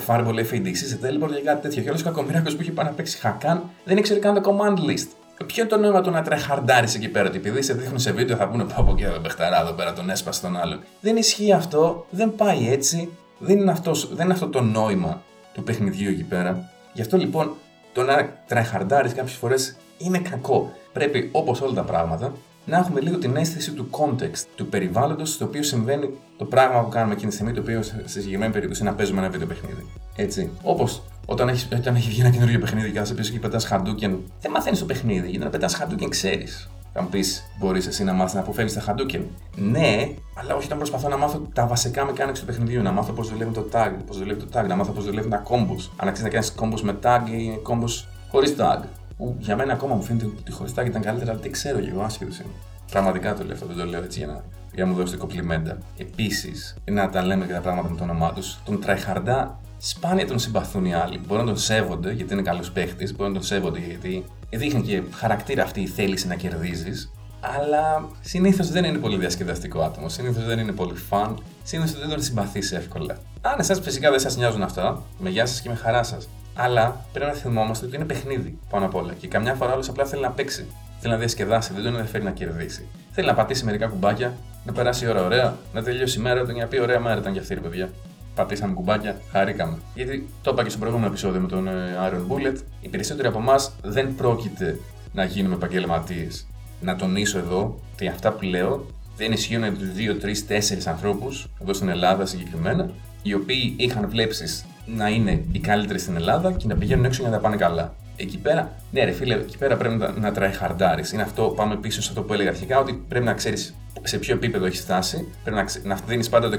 fireball 0.07 0.39
FADC 0.53 0.75
σε 0.75 0.99
teleport 1.03 1.31
και 1.35 1.43
κάτι 1.45 1.63
τέτοιο. 1.63 1.83
Και 1.83 1.89
όλος 1.89 2.01
ο 2.01 2.05
κακομοιράκος 2.05 2.57
που 2.57 2.63
είχε 2.63 2.71
πάει 2.71 2.87
να 2.87 2.93
παίξει 2.93 3.19
Hakan 3.23 3.59
δεν 3.85 3.97
ήξερε 3.97 4.19
καν 4.19 4.43
το 4.43 4.57
command 4.57 4.79
list. 4.79 5.09
Ποιο 5.47 5.63
είναι 5.63 5.71
το 5.71 5.79
νόημα 5.79 6.01
του 6.01 6.11
να 6.11 6.23
τρεχαρντάρει 6.23 6.93
εκεί 6.97 7.09
πέρα, 7.09 7.29
ότι 7.29 7.37
επειδή 7.37 7.63
σε 7.63 7.75
δείχνουν 7.75 7.99
σε 7.99 8.13
βίντεο 8.13 8.37
θα 8.37 8.49
πούνε 8.49 8.65
πω 8.65 8.75
από 8.77 8.93
εκεί 8.93 9.03
εδώ 9.03 9.19
παιχταρά 9.19 9.61
εδώ 9.61 9.73
πέρα, 9.73 9.93
τον 9.93 10.11
έσπασε 10.11 10.41
τον 10.41 10.57
άλλον. 10.57 10.81
Δεν 11.01 11.17
ισχύει 11.17 11.53
αυτό, 11.53 12.07
δεν 12.11 12.35
πάει 12.37 12.69
έτσι, 12.71 13.09
δεν 13.39 13.59
είναι, 13.59 13.71
αυτός, 13.71 14.15
δεν 14.15 14.25
είναι 14.25 14.35
αυτό 14.35 14.49
το 14.49 14.61
νόημα 14.61 15.23
του 15.55 15.63
παιχνιδιού 15.63 16.09
εκεί 16.11 16.25
πέρα. 16.25 16.71
Γι' 16.93 17.01
αυτό 17.01 17.17
λοιπόν 17.17 17.57
το 17.97 18.03
να 18.03 18.33
τραχαρντάρει 18.47 19.09
κάποιες 19.09 19.37
φορές 19.37 19.77
είναι 19.99 20.19
κακό. 20.19 20.73
Πρέπει, 20.93 21.29
όπως 21.33 21.61
όλα 21.61 21.73
τα 21.73 21.83
πράγματα, 21.83 22.33
να 22.65 22.79
έχουμε 22.79 23.01
λίγο 23.01 23.19
την 23.19 23.37
αίσθηση 23.37 23.73
του 23.73 23.89
context, 23.91 24.45
του 24.55 24.67
περιβάλλοντος 24.67 25.31
στο 25.31 25.45
οποίο 25.45 25.63
συμβαίνει 25.63 26.11
το 26.37 26.45
πράγμα 26.45 26.83
που 26.83 26.89
κάνουμε 26.89 27.13
εκείνη 27.13 27.29
τη 27.29 27.35
στιγμή, 27.35 27.53
το 27.53 27.61
οποίο 27.61 27.83
σε 27.83 28.05
συγκεκριμένη 28.07 28.53
περίπτωση 28.53 28.81
είναι 28.81 28.91
να 28.91 28.97
παίζουμε 28.97 29.21
ένα 29.21 29.31
βίντεο 29.31 29.47
παιχνίδι. 29.47 29.87
Έτσι. 30.17 30.51
Όπως 30.63 31.03
όταν 31.27 31.49
έχεις, 31.49 31.69
όταν 31.73 31.95
έχει 31.95 32.09
βγει 32.09 32.21
ένα 32.21 32.31
καινούργιο 32.31 32.59
παιχνίδι 32.59 32.91
και 32.91 32.99
είσαι 32.99 33.15
πίσω 33.15 33.33
και 33.33 33.39
πετάς 33.39 33.65
χαντούκεν, 33.65 34.21
δεν 34.41 34.51
μαθαίνεις 34.51 34.79
το 34.79 34.85
παιχνίδι. 34.85 35.29
Γιατί 35.29 35.45
να 35.45 35.51
πετάς 35.51 35.75
χαντούκεν 35.75 36.09
ξέρεις. 36.09 36.71
Θα 36.97 37.03
μου 37.03 37.09
πεις, 37.09 37.45
μπορείς 37.59 37.87
εσύ 37.87 38.05
να 38.05 38.13
μάθεις 38.13 38.35
να 38.35 38.41
αποφεύγεις 38.41 38.75
τα 38.75 38.81
χαντούκεν. 38.81 39.27
Ναι, 39.57 40.11
αλλά 40.35 40.55
όχι 40.55 40.67
όταν 40.67 40.79
προσπαθώ 40.79 41.09
να 41.09 41.17
μάθω 41.17 41.49
τα 41.53 41.67
βασικά 41.67 42.11
mechanics 42.11 42.39
του 42.39 42.45
παιχνιδιού. 42.45 42.83
Να 42.83 42.93
μάθω 42.93 43.13
πώς 43.13 43.29
δουλεύει 43.29 43.53
το 43.53 43.69
tag, 43.73 43.93
πώς 44.07 44.19
δουλεύει 44.19 44.41
το 44.45 44.47
tag, 44.53 44.67
να 44.67 44.77
μάθω 44.77 44.93
πώς 44.93 45.05
δουλεύουν 45.05 45.31
τα 45.31 45.43
combos. 45.49 45.91
Αν 45.97 46.09
αξίζει 46.09 46.25
να 46.25 46.31
κάνεις 46.31 46.55
combos 46.61 46.81
με 46.81 46.99
tag 47.03 47.21
ή 47.31 47.59
combos 47.69 48.05
χωρίς 48.31 48.55
tag. 48.59 48.79
Που 49.17 49.37
για 49.39 49.57
μένα 49.57 49.73
ακόμα 49.73 49.95
μου 49.95 50.03
φαίνεται 50.03 50.27
ότι 50.27 50.53
χωρίς 50.53 50.73
tag 50.77 50.87
ήταν 50.87 51.03
καλύτερα, 51.03 51.31
αλλά 51.31 51.41
τι 51.41 51.51
ξέρω 51.51 51.81
και 51.81 51.91
εγώ, 51.91 52.03
άσχετο 52.03 52.35
είμαι. 52.43 52.53
Πραγματικά 52.91 53.35
το 53.35 53.45
λέω 53.45 53.53
αυτό, 53.53 53.67
δεν 53.67 53.77
το 53.77 53.85
λέω 53.85 54.03
έτσι 54.03 54.19
για 54.19 54.29
να, 54.29 54.45
για 54.75 54.85
να 54.85 54.91
μου 54.91 54.97
δώσετε 54.97 55.19
κοπλιμέντα. 55.19 55.79
Επίσης, 55.97 56.77
να 56.91 57.11
τα 57.11 57.23
λέμε 57.23 57.47
και 57.47 57.53
τα 57.53 57.61
πράγματα 57.61 57.89
με 57.89 57.97
το 57.97 58.03
όνομά 58.03 58.33
τους, 58.33 58.59
τον 58.65 58.81
τραϊχαρντά 58.81 59.59
σπάνια 59.79 60.27
τον 60.27 60.39
συμπαθούν 60.39 60.85
οι 60.85 60.95
άλλοι. 60.95 61.21
Μπορεί 61.27 61.41
να 61.41 61.47
τον 61.47 61.59
σέβονται 61.59 62.13
γιατί 62.13 62.33
είναι 62.33 62.43
καλός 62.43 62.71
παίχτης, 62.71 63.17
μπορεί 63.17 63.29
να 63.29 63.35
τον 63.35 63.45
σέβονται 63.45 63.79
γιατί 63.79 64.25
δείχνει 64.51 64.83
και 64.83 65.03
χαρακτήρα 65.15 65.63
αυτή 65.63 65.81
η 65.81 65.87
θέληση 65.87 66.27
να 66.27 66.35
κερδίζεις. 66.35 67.11
Αλλά 67.41 68.09
συνήθως 68.21 68.71
δεν 68.71 68.85
είναι 68.85 68.99
πολύ 68.99 69.17
διασκεδαστικό 69.17 69.81
άτομο. 69.81 70.09
Συνήθως 70.09 70.45
δεν 70.45 70.59
είναι 70.59 70.73
πολύ 70.73 70.95
φαν. 70.95 71.39
Συνήθως 71.63 71.99
δεν 72.01 72.09
τον 72.09 72.23
συμπαθείς 72.23 72.73
εύκολα. 72.73 73.17
Αν 73.41 73.59
εσάς 73.59 73.81
φυσικά 73.81 74.11
δεν 74.11 74.21
σας 74.21 74.37
νοιάζουν 74.37 74.63
αυτά, 74.63 75.03
με 75.19 75.31
γεια 75.31 75.47
σας 75.47 75.61
και 75.61 75.69
με 75.69 75.75
χαρά 75.75 76.03
σας. 76.03 76.29
Αλλά 76.55 77.05
πρέπει 77.13 77.31
να 77.31 77.37
θυμόμαστε 77.37 77.87
ότι 77.87 77.97
είναι 77.97 78.05
παιχνίδι 78.05 78.59
πάνω 78.71 78.85
απ' 78.85 78.95
όλα. 78.95 79.13
Και 79.13 79.29
καμιά 79.29 79.55
φορά 79.55 79.73
άλλο 79.73 79.85
απλά 79.89 80.05
θέλει 80.05 80.23
να 80.23 80.31
παίξει. 80.31 80.67
Θέλει 81.01 81.13
να 81.13 81.19
διασκεδάσει, 81.19 81.73
δεν 81.73 81.83
τον 81.83 81.93
ενδιαφέρει 81.93 82.25
να 82.25 82.31
κερδίσει. 82.31 82.87
Θέλει 83.11 83.27
να 83.27 83.35
πατήσει 83.35 83.65
μερικά 83.65 83.87
κουμπάκια, 83.87 84.35
να 84.65 84.73
περάσει 84.73 85.05
η 85.05 85.09
ώρα 85.09 85.25
ωραία, 85.25 85.57
να 85.73 85.83
τελειώσει 85.83 86.19
η 86.19 86.23
μέρα 86.23 86.45
του, 86.45 86.57
να 86.57 86.67
πει 86.67 86.81
ωραία 86.81 87.01
μέρα 87.01 87.21
ήταν 87.21 87.33
και 87.33 87.39
αυτή, 87.39 87.55
παιδιά 87.57 87.91
πατήσαμε 88.37 88.75
κουμπάκια, 88.75 89.21
χαρήκαμε. 89.33 89.79
Γιατί 89.95 90.29
το 90.43 90.51
είπα 90.51 90.63
και 90.63 90.69
στο 90.69 90.79
προηγούμενο 90.79 91.09
επεισόδιο 91.09 91.41
με 91.41 91.49
τον 91.49 91.69
ε, 91.69 91.97
Iron 92.11 92.33
Bullet, 92.33 92.57
οι 92.81 92.89
περισσότεροι 92.89 93.29
από 93.29 93.39
εμάς 93.39 93.73
δεν 93.83 94.15
πρόκειται 94.15 94.79
να 95.13 95.25
γίνουμε 95.25 95.55
επαγγελματίες. 95.55 96.47
Να 96.81 96.97
τονίσω 96.97 97.39
εδώ 97.39 97.81
ότι 97.93 98.09
αυτά 98.09 98.33
που 98.33 98.45
λέω 98.45 98.87
δεν 99.17 99.33
ισχύουν 99.33 99.63
για 99.63 99.73
τους 99.73 99.89
2, 99.97 100.25
3, 100.49 100.85
4 100.85 100.87
ανθρώπους, 100.87 101.49
εδώ 101.63 101.73
στην 101.73 101.89
Ελλάδα 101.89 102.27
συγκεκριμένα, 102.27 102.91
οι 103.23 103.35
οποίοι 103.35 103.75
είχαν 103.77 104.09
βλέψεις 104.09 104.65
να 104.87 105.09
είναι 105.09 105.45
οι 105.53 105.59
καλύτεροι 105.59 105.99
στην 105.99 106.17
Ελλάδα 106.17 106.53
και 106.53 106.67
να 106.67 106.75
πηγαίνουν 106.75 107.05
έξω 107.05 107.21
για 107.21 107.31
να 107.31 107.37
τα 107.37 107.43
πάνε 107.43 107.57
καλά. 107.57 107.95
Εκεί 108.17 108.39
πέρα, 108.39 108.73
ναι, 108.91 109.05
ρε 109.05 109.11
φίλε, 109.11 109.35
εκεί 109.35 109.59
πέρα 109.59 109.77
πρέπει 109.77 109.95
να, 109.95 110.11
να 110.11 110.33
τραϊχαρντάρει. 110.33 111.03
Είναι 111.13 111.23
αυτό, 111.23 111.53
πάμε 111.57 111.77
πίσω 111.77 112.03
σε 112.03 112.09
αυτό 112.09 112.23
που 112.23 112.33
έλεγα 112.33 112.49
αρχικά, 112.49 112.79
ότι 112.79 113.05
πρέπει 113.09 113.25
να 113.25 113.35
ξέρεις 113.35 113.75
σε 114.03 114.19
ποιο 114.19 114.35
επίπεδο 114.35 114.67
έχεις 114.67 114.81
φτάσει. 114.81 115.29
Πρέπει 115.45 115.57
να, 115.57 115.89
να 115.95 116.01
δίνεις 116.07 116.29
πάντα 116.29 116.51
το 116.51 116.59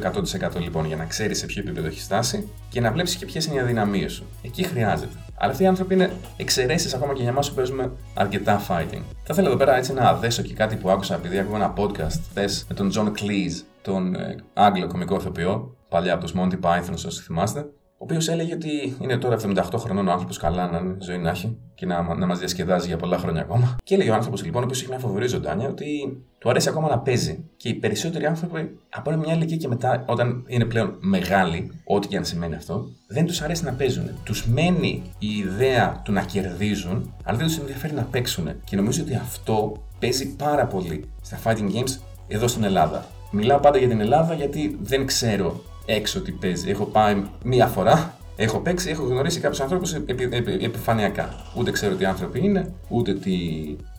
100% 0.57 0.59
λοιπόν 0.59 0.85
για 0.85 0.95
να 0.95 1.05
ξέρεις 1.05 1.37
σε 1.37 1.45
ποιο 1.45 1.61
επίπεδο 1.61 1.87
έχεις 1.87 2.03
φτάσει 2.03 2.49
και 2.69 2.81
να 2.81 2.91
βλέπεις 2.91 3.15
και 3.15 3.25
ποιες 3.25 3.45
είναι 3.45 3.55
οι 3.55 3.59
αδυναμίες 3.59 4.13
σου. 4.13 4.25
Εκεί 4.41 4.63
χρειάζεται. 4.63 5.15
Αλλά 5.35 5.51
αυτοί 5.51 5.63
οι 5.63 5.67
άνθρωποι 5.67 5.93
είναι 5.93 6.11
εξαιρέσεις 6.37 6.93
ακόμα 6.93 7.13
και 7.13 7.21
για 7.21 7.31
εμάς 7.31 7.49
που 7.49 7.55
παίζουμε 7.55 7.91
αρκετά 8.13 8.65
fighting. 8.67 9.01
Θα 9.23 9.31
ήθελα 9.31 9.47
εδώ 9.47 9.57
πέρα 9.57 9.75
έτσι 9.77 9.93
να 9.93 10.13
δέσω 10.13 10.41
και 10.41 10.53
κάτι 10.53 10.75
που 10.75 10.89
άκουσα 10.89 11.15
επειδή 11.15 11.37
άκουγα 11.37 11.57
ένα 11.57 11.73
podcast 11.77 12.19
χθε 12.29 12.49
με 12.67 12.75
τον 12.75 12.91
John 12.95 13.07
Cleese, 13.07 13.63
τον 13.81 14.15
ε, 14.15 14.35
Άγγλο 14.53 14.87
κομικό 14.87 15.15
ηθοποιό, 15.15 15.75
παλιά 15.89 16.13
από 16.13 16.23
τους 16.23 16.33
Monty 16.37 16.59
Python, 16.61 16.93
όσοι 17.05 17.21
θυμάστε, 17.21 17.65
ο 17.99 18.03
οποίος 18.03 18.27
έλεγε 18.27 18.53
ότι 18.53 18.97
είναι 19.01 19.17
τώρα 19.17 19.37
78 19.55 19.63
χρονών 19.75 20.07
ο 20.07 20.11
άνθρωπος, 20.11 20.37
καλά 20.37 20.69
να 20.71 20.77
είναι, 20.77 20.95
ζωή 20.99 21.17
να 21.17 21.29
έχει 21.29 21.57
και 21.75 21.85
να, 21.85 22.15
να 22.15 22.25
μας 22.25 22.39
διασκεδάζει 22.39 22.87
για 22.87 22.97
πολλά 22.97 23.17
χρόνια 23.17 23.41
ακόμα. 23.41 23.75
Και 23.83 23.93
έλεγε 23.93 24.09
ο 24.09 24.13
άνθρωπος 24.13 24.43
λοιπόν, 24.43 24.61
ο 24.61 24.65
οποίος 24.65 24.81
έχει 24.81 24.89
μια 24.89 24.99
φοβερή 24.99 25.27
ζωντάνια, 25.27 25.69
ότι 25.69 26.17
του 26.39 26.49
αρέσει 26.49 26.69
ακόμα 26.69 26.89
να 26.89 26.99
παίζει. 26.99 27.43
Και 27.57 27.69
οι 27.69 27.73
περισσότεροι 27.73 28.25
άνθρωποι 28.25 28.79
από 28.89 29.11
μια 29.11 29.33
ηλικία 29.33 29.57
και 29.57 29.67
μετά, 29.67 30.03
όταν 30.07 30.43
είναι 30.47 30.65
πλέον 30.65 30.97
μεγάλοι, 30.99 31.71
ό,τι 31.85 32.07
και 32.07 32.17
αν 32.17 32.25
σημαίνει 32.25 32.55
αυτό, 32.55 32.87
δεν 33.07 33.25
τους 33.25 33.41
αρέσει 33.41 33.63
να 33.63 33.71
παίζουν. 33.71 34.09
Τους 34.23 34.45
μένει 34.45 35.03
η 35.19 35.27
ιδέα 35.37 36.01
του 36.03 36.11
να 36.11 36.21
κερδίζουν, 36.21 37.13
αλλά 37.23 37.37
δεν 37.37 37.47
τους 37.47 37.57
ενδιαφέρει 37.57 37.93
να 37.93 38.03
παίξουν. 38.03 38.49
Και 38.63 38.75
νομίζω 38.75 39.03
ότι 39.03 39.15
αυτό 39.15 39.77
παίζει 39.99 40.35
πάρα 40.35 40.65
πολύ 40.65 41.09
στα 41.21 41.39
fighting 41.43 41.71
games 41.75 41.99
εδώ 42.27 42.47
στην 42.47 42.63
Ελλάδα. 42.63 43.05
Μιλάω 43.31 43.59
πάντα 43.59 43.77
για 43.77 43.87
την 43.87 43.99
Ελλάδα 43.99 44.33
γιατί 44.33 44.77
δεν 44.81 45.05
ξέρω 45.05 45.61
έξω 45.87 46.21
τι 46.21 46.31
παίζει. 46.31 46.69
Έχω 46.69 46.85
πάει 46.85 47.23
μία 47.43 47.67
φορά, 47.67 48.17
έχω 48.35 48.59
παίξει, 48.59 48.89
έχω 48.89 49.03
γνωρίσει 49.03 49.39
κάποιους 49.39 49.61
ανθρώπους 49.61 49.93
επι, 49.93 50.29
επι, 50.31 50.57
επιφανειακά. 50.65 51.35
Ούτε 51.55 51.71
ξέρω 51.71 51.95
τι 51.95 52.05
άνθρωποι 52.05 52.39
είναι, 52.43 52.73
ούτε 52.87 53.13
τι, 53.13 53.39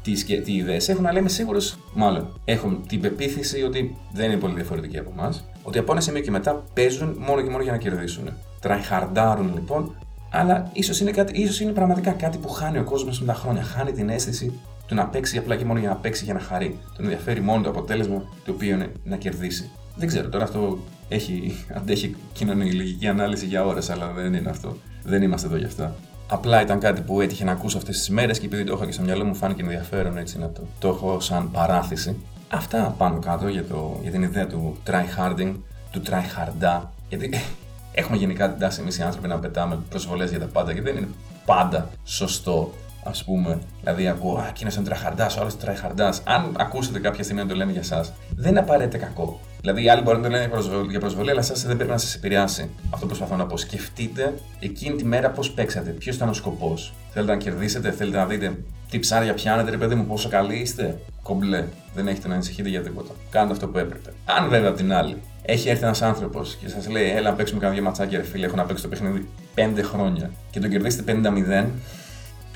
τι, 0.03 0.41
τι 0.43 0.55
ιδέες 0.55 0.89
έχουν, 0.89 1.07
αλλά 1.07 1.19
είμαι 1.19 1.29
σίγουρος, 1.29 1.79
μάλλον 1.95 2.41
έχω 2.45 2.81
την 2.89 3.01
πεποίθηση 3.01 3.63
ότι 3.63 3.97
δεν 4.13 4.31
είναι 4.31 4.41
πολύ 4.41 4.55
διαφορετικοί 4.55 4.99
από 4.99 5.13
εμάς. 5.19 5.45
Ότι 5.63 5.79
από 5.79 5.93
ένα 5.93 6.01
σημείο 6.01 6.23
και 6.23 6.31
μετά 6.31 6.65
παίζουν 6.75 7.17
μόνο 7.19 7.43
και 7.43 7.51
μόνο 7.51 7.63
για 7.63 7.73
να 7.73 7.79
κερδίσουν. 7.79 8.29
Τραϊχαρντάρουν 8.61 9.55
λοιπόν, 9.55 9.97
αλλά 10.31 10.71
ίσως 10.73 11.01
είναι, 11.01 11.13
ίσως 11.33 11.61
είναι 11.61 11.73
πραγματικά 11.73 12.11
κάτι 12.11 12.39
που 12.39 12.49
χάνει 12.49 12.79
ο 12.79 12.85
κόσμος 12.85 13.21
με 13.21 13.27
τα 13.27 13.35
χρόνια. 13.35 13.63
Χάνει 13.63 13.93
την 13.93 14.09
αίσθηση 14.09 14.53
του 14.87 14.95
να 14.95 15.07
παίξει 15.07 15.39
απλά 15.39 15.57
και 15.57 15.65
μόνο 15.65 15.79
για 15.79 15.89
να 15.89 15.95
παίξει 15.95 16.25
για 16.25 16.35
να 16.35 16.41
χαρεί. 16.41 16.79
Τον 16.97 17.05
ενδιαφέρει 17.05 17.41
μόνο 17.41 17.63
το 17.63 17.71
αποτέλεσμα 17.71 18.23
το 18.45 18.53
οποίο 18.53 18.75
είναι 18.75 18.93
να 19.05 19.17
κερδίσει. 19.17 19.71
Δεν 19.99 20.09
ξέρω, 20.09 20.29
τώρα 20.29 20.45
αυτό 20.45 20.79
έχει, 21.09 21.65
αντέχει 21.75 22.17
κοινωνική 22.33 23.07
ανάλυση 23.07 23.47
για 23.47 23.65
ώρες, 23.65 23.91
αλλά 23.91 24.13
δεν 24.13 24.35
είναι 24.35 24.51
αυτό. 24.51 24.77
Δεν 25.05 25.23
είμαστε 25.23 25.47
εδώ 25.47 25.57
γι' 25.57 25.65
αυτά. 25.65 25.95
Απλά 26.29 26.63
ήταν 26.63 26.79
κάτι 26.79 27.01
που 27.01 27.21
έτυχε 27.21 27.45
να 27.45 27.53
ακούσω 27.53 27.79
αυτές 27.79 27.99
τις 27.99 28.09
μέρες 28.09 28.39
και 28.39 28.47
επειδή 28.47 28.65
το 28.65 28.73
είχα 28.77 28.87
και 28.87 28.93
στο 28.93 29.03
μυαλό 29.03 29.25
μου, 29.25 29.35
φάνηκε 29.35 29.63
ενδιαφέρον 29.63 30.17
έτσι 30.17 30.39
να 30.39 30.51
το, 30.51 30.61
το 30.79 30.89
έχω 30.89 31.21
σαν 31.21 31.51
παράθεση. 31.51 32.17
Αυτά 32.49 32.95
πάνω 32.99 33.19
κάτω 33.19 33.49
για, 33.49 33.65
το, 33.65 33.99
για 34.03 34.11
την 34.11 34.23
ιδέα 34.23 34.47
του 34.47 34.77
try 34.87 35.05
harding, 35.19 35.55
του 35.91 36.03
try 36.07 36.13
harda. 36.13 36.81
Γιατί 37.09 37.31
έχουμε 38.01 38.17
γενικά 38.17 38.51
την 38.51 38.59
τάση 38.59 38.81
εμείς 38.81 38.99
οι 38.99 39.03
άνθρωποι 39.03 39.29
να 39.29 39.39
πετάμε 39.39 39.79
προσβολές 39.89 40.31
για 40.31 40.39
τα 40.39 40.47
πάντα 40.47 40.75
και 40.75 40.83
δεν 40.83 40.97
είναι 40.97 41.09
πάντα 41.45 41.89
σωστό 42.05 42.73
ας 43.09 43.25
πούμε. 43.25 43.59
Δηλαδή, 43.81 44.09
ακούω, 44.09 44.37
Α, 44.37 44.47
εκείνος 44.49 44.75
είναι 44.75 44.85
τραχαρντάς, 44.85 45.37
ο 45.37 45.41
άλλος 45.41 45.53
είναι 45.53 45.63
τραχαρντάς. 45.63 46.23
Αν 46.25 46.55
ακούσετε 46.59 46.99
κάποια 46.99 47.25
στιγμή 47.25 47.43
να 47.43 47.49
το 47.49 47.55
λένε 47.55 47.73
για 47.73 47.81
εσά, 47.81 48.05
δεν 48.37 48.51
είναι 48.51 48.61
απαραίτητα 48.61 49.05
κακό. 49.05 49.41
Δηλαδή, 49.61 49.85
οι 49.85 49.89
άλλοι 49.89 50.03
μπορεί 50.03 50.17
να 50.17 50.23
το 50.23 50.29
λένε 50.29 50.51
για 50.91 51.01
προσβολή, 51.01 51.31
αλλά 51.31 51.41
εσά 51.41 51.55
δεν 51.67 51.77
πρέπει 51.77 51.91
να 51.91 51.99
σας 51.99 52.15
επηρεάσει. 52.15 52.71
Αυτό 52.91 53.07
προσπαθώ 53.07 53.37
να 53.37 53.47
πω. 53.47 53.57
Σκεφτείτε 53.57 54.35
εκείνη 54.59 54.97
τη 54.97 55.05
μέρα 55.05 55.31
πώς 55.31 55.51
παίξατε, 55.51 55.91
ποιος 55.91 56.17
ήταν 56.17 56.29
ο 56.29 56.33
σκοπός. 56.33 56.95
Θέλετε 57.13 57.33
να 57.33 57.39
κερδίσετε, 57.39 57.91
θέλετε 57.91 58.17
να 58.17 58.27
δείτε 58.27 58.59
τι 58.91 58.99
ψάρια 58.99 59.35
πιάνετε, 59.35 59.71
ρε 59.71 59.77
παιδί 59.77 59.95
μου, 59.95 60.07
πόσο 60.07 60.29
καλοί 60.29 60.55
είστε. 60.55 60.99
Κομπλέ. 61.23 61.65
Δεν 61.95 62.09
έχετε 62.09 62.29
να 62.29 62.35
ανησυχείτε 62.35 62.69
για 62.69 62.83
τίποτα. 62.83 63.13
Κάντε 63.31 63.53
αυτό 63.53 63.69
που 63.69 63.79
έπρεπε. 63.79 64.13
Αν 64.25 64.49
βέβαια 64.49 64.73
την 64.73 64.93
άλλη 64.93 65.17
έχει 65.43 65.69
έρθει 65.69 65.85
ένας 65.85 66.03
άνθρωπος 66.03 66.57
και 66.61 66.69
σας 66.69 66.89
λέει: 66.89 67.11
Έλα 67.11 67.31
να 67.31 67.37
παίξουμε 67.37 67.61
κανένα 67.61 67.83
ματσάκια, 67.83 68.19
ρε 68.19 68.25
φίλε, 68.25 68.47
έχω 68.47 68.57
να 68.57 68.65
παίξω 68.65 68.83
το 68.83 68.89
παιχνίδι 68.89 69.29
5 69.55 69.61
χρόνια 69.83 70.31
και 70.51 70.61
τον 70.61 70.71
κερδίσετε 70.71 71.21
50-0, 71.65 71.67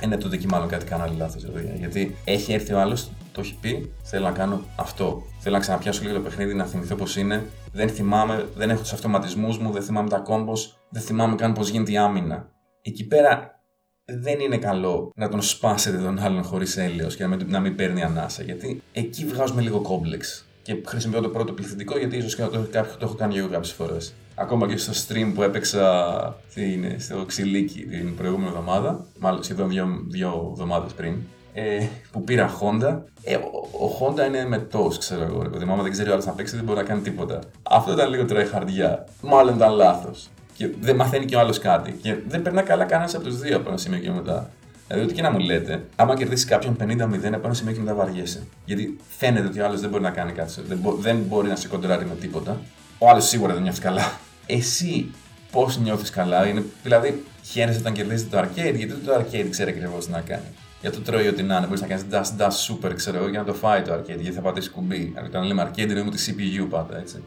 Ε, 0.02 0.06
ναι, 0.06 0.16
τότε 0.16 0.34
εκεί 0.34 0.46
μάλλον 0.46 0.68
κάτι 0.68 0.84
κάνω 0.84 1.14
λάθος, 1.18 1.44
Γιατί 1.78 2.16
έχει 2.24 2.52
έρθει 2.52 2.72
ο 2.72 2.80
άλλος, 2.80 3.10
το 3.32 3.40
έχει 3.40 3.58
πει, 3.60 3.92
θέλω 4.02 4.24
να 4.24 4.30
κάνω 4.32 4.60
αυτό. 4.76 5.22
Θέλω 5.40 5.54
να 5.54 5.60
ξαναπιάσω 5.60 6.02
λίγο 6.02 6.14
το 6.14 6.20
παιχνίδι, 6.20 6.54
να 6.54 6.64
θυμηθώ 6.64 6.94
πώς 6.94 7.16
είναι. 7.16 7.46
Δεν 7.72 7.88
θυμάμαι, 7.88 8.46
δεν 8.56 8.70
έχω 8.70 8.80
τους 8.80 8.92
αυτοματισμούς 8.92 9.58
μου, 9.58 9.72
δεν 9.72 9.82
θυμάμαι 9.82 10.08
τα 10.08 10.18
κόμπος, 10.18 10.78
δεν 10.88 11.02
θυμάμαι 11.02 11.34
καν 11.34 11.52
πώς 11.52 11.68
γίνεται 11.68 11.92
η 11.92 11.96
άμυνα. 11.96 12.48
Εκεί 12.82 13.06
πέρα 13.06 13.60
δεν 14.04 14.40
είναι 14.40 14.56
καλό 14.58 15.12
να 15.14 15.28
τον 15.28 15.42
σπάσετε 15.42 15.98
τον 15.98 16.18
άλλον 16.18 16.42
χωρίς 16.42 16.76
έλεος 16.76 17.16
και 17.16 17.26
να 17.26 17.36
μην, 17.36 17.46
να 17.50 17.60
μην 17.60 17.74
παίρνει 17.74 18.02
ανάσα. 18.02 18.42
Γιατί 18.42 18.82
εκεί 18.92 19.26
βγάζουμε 19.26 19.62
λίγο 19.62 19.80
κόμπλεξ. 19.80 20.46
Και 20.62 20.82
χρησιμοποιώ 20.86 21.22
το 21.22 21.28
πρώτο 21.28 21.52
πληθυντικό 21.52 21.98
γιατί 21.98 22.16
ίσως 22.16 22.36
και 22.36 22.42
το, 22.42 22.50
το, 22.50 22.68
το 22.70 22.98
έχω 23.00 23.14
κάνει 23.14 23.36
εγώ 23.36 23.48
κάποιες 23.48 23.72
φορές. 23.72 24.14
Ακόμα 24.34 24.66
και 24.68 24.76
στο 24.76 24.92
stream 24.92 25.32
που 25.34 25.42
έπαιξα 25.42 26.36
τι 26.54 26.72
είναι, 26.72 26.96
στο 26.98 27.24
ξυλίκι 27.24 27.86
την 27.86 28.16
προηγούμενη 28.16 28.48
εβδομάδα, 28.48 29.04
μάλλον 29.18 29.42
σχεδόν 29.42 29.68
δύο, 29.68 30.04
δύο 30.08 30.48
εβδομάδες 30.52 30.92
πριν, 30.92 31.16
ε, 31.54 31.86
που 32.12 32.24
πήρα 32.24 32.50
Honda. 32.60 32.98
Ε, 33.22 33.34
ο, 33.34 33.84
ο 33.84 33.98
Honda 34.00 34.26
είναι 34.26 34.46
με 34.46 34.66
toast, 34.72 34.98
ξέρω 34.98 35.22
εγώ. 35.22 35.42
Δηλαδή, 35.42 35.70
άμα 35.70 35.82
δεν 35.82 35.92
ξέρει 35.92 36.08
ο 36.08 36.12
άλλος 36.12 36.26
να 36.26 36.32
παίξει, 36.32 36.56
δεν 36.56 36.64
μπορεί 36.64 36.78
να 36.78 36.84
κάνει 36.84 37.00
τίποτα. 37.00 37.38
Αυτό 37.62 37.92
ήταν 37.92 38.10
λίγο 38.10 38.24
τρέχαρδιά. 38.24 39.06
Μάλλον 39.22 39.54
ήταν 39.54 39.72
λάθος. 39.72 40.28
Και 40.56 40.68
δεν 40.80 40.96
μαθαίνει 40.96 41.24
και 41.24 41.36
ο 41.36 41.40
άλλος 41.40 41.58
κάτι. 41.58 41.92
Και 42.02 42.16
δεν 42.28 42.42
περνά 42.42 42.62
καλά 42.62 42.84
κανένας 42.84 43.14
από 43.14 43.24
τους 43.24 43.38
δύο 43.38 43.56
από 43.56 43.68
ένα 43.68 43.78
σημείο 43.78 43.98
και 43.98 44.10
μετά. 44.10 44.50
Δηλαδή, 44.86 45.06
ό,τι 45.06 45.14
και 45.14 45.22
να 45.22 45.30
μου 45.30 45.38
λέτε, 45.38 45.84
άμα 45.96 46.16
κερδίσεις 46.16 46.44
κάποιον 46.44 46.76
50-0 46.80 47.34
από 47.34 47.46
ένα 47.46 47.54
σημείο 47.54 47.72
και 47.72 47.80
μετά 47.80 47.94
βαριέσαι. 47.94 48.42
Γιατί 48.64 48.96
φαίνεται 49.18 49.46
ότι 49.46 49.60
ο 49.60 49.64
άλλος 49.64 49.80
δεν 49.80 49.90
μπορεί 49.90 50.02
να 50.02 50.10
κάνει 50.10 50.32
κάτι, 50.32 50.52
δεν, 50.66 50.78
μπο, 50.78 50.92
δεν 50.92 51.16
μπορεί 51.16 51.48
να 51.48 51.56
σε 51.56 51.68
κοντράρει 51.68 52.04
με 52.04 52.14
τίποτα. 52.14 52.60
Ο 53.02 53.08
άλλος 53.08 53.28
σίγουρα 53.28 53.52
δεν 53.52 53.62
νιώθει 53.62 53.80
καλά. 53.80 54.12
Εσύ 54.46 55.10
πώς 55.50 55.78
νιώθεις 55.78 56.10
καλά, 56.10 56.46
είναι, 56.46 56.64
δηλαδή 56.82 57.24
χαίρεσαι 57.44 57.78
όταν 57.78 57.92
κερδίζεις 57.92 58.30
το 58.30 58.38
arcade, 58.38 58.74
γιατί 58.74 58.94
το 58.94 59.14
arcade 59.14 59.46
ξέρει 59.50 59.70
ακριβώς 59.70 60.04
τι 60.04 60.10
να 60.10 60.20
κάνει. 60.20 60.46
Για 60.80 60.90
το 60.90 61.00
τρώει 61.00 61.28
ό,τι 61.28 61.42
να 61.42 61.56
είναι, 61.56 61.66
μπορείς 61.66 61.80
να 61.80 61.86
κάνεις 61.86 62.04
dash 62.10 62.40
dash 62.40 62.48
super, 62.48 62.92
ξέρω 62.94 63.16
εγώ, 63.16 63.28
για 63.28 63.38
να 63.38 63.44
το 63.44 63.54
φάει 63.54 63.82
το 63.82 63.94
arcade, 63.94 64.06
γιατί 64.20 64.32
θα 64.32 64.40
πατήσει 64.40 64.70
κουμπί. 64.70 65.14
Όταν 65.26 65.44
λέμε 65.44 65.70
arcade, 65.70 65.88
εννοούμε 65.88 66.10
τη 66.10 66.24
CPU 66.28 66.66
πάντα, 66.70 66.98
έτσι. 66.98 67.22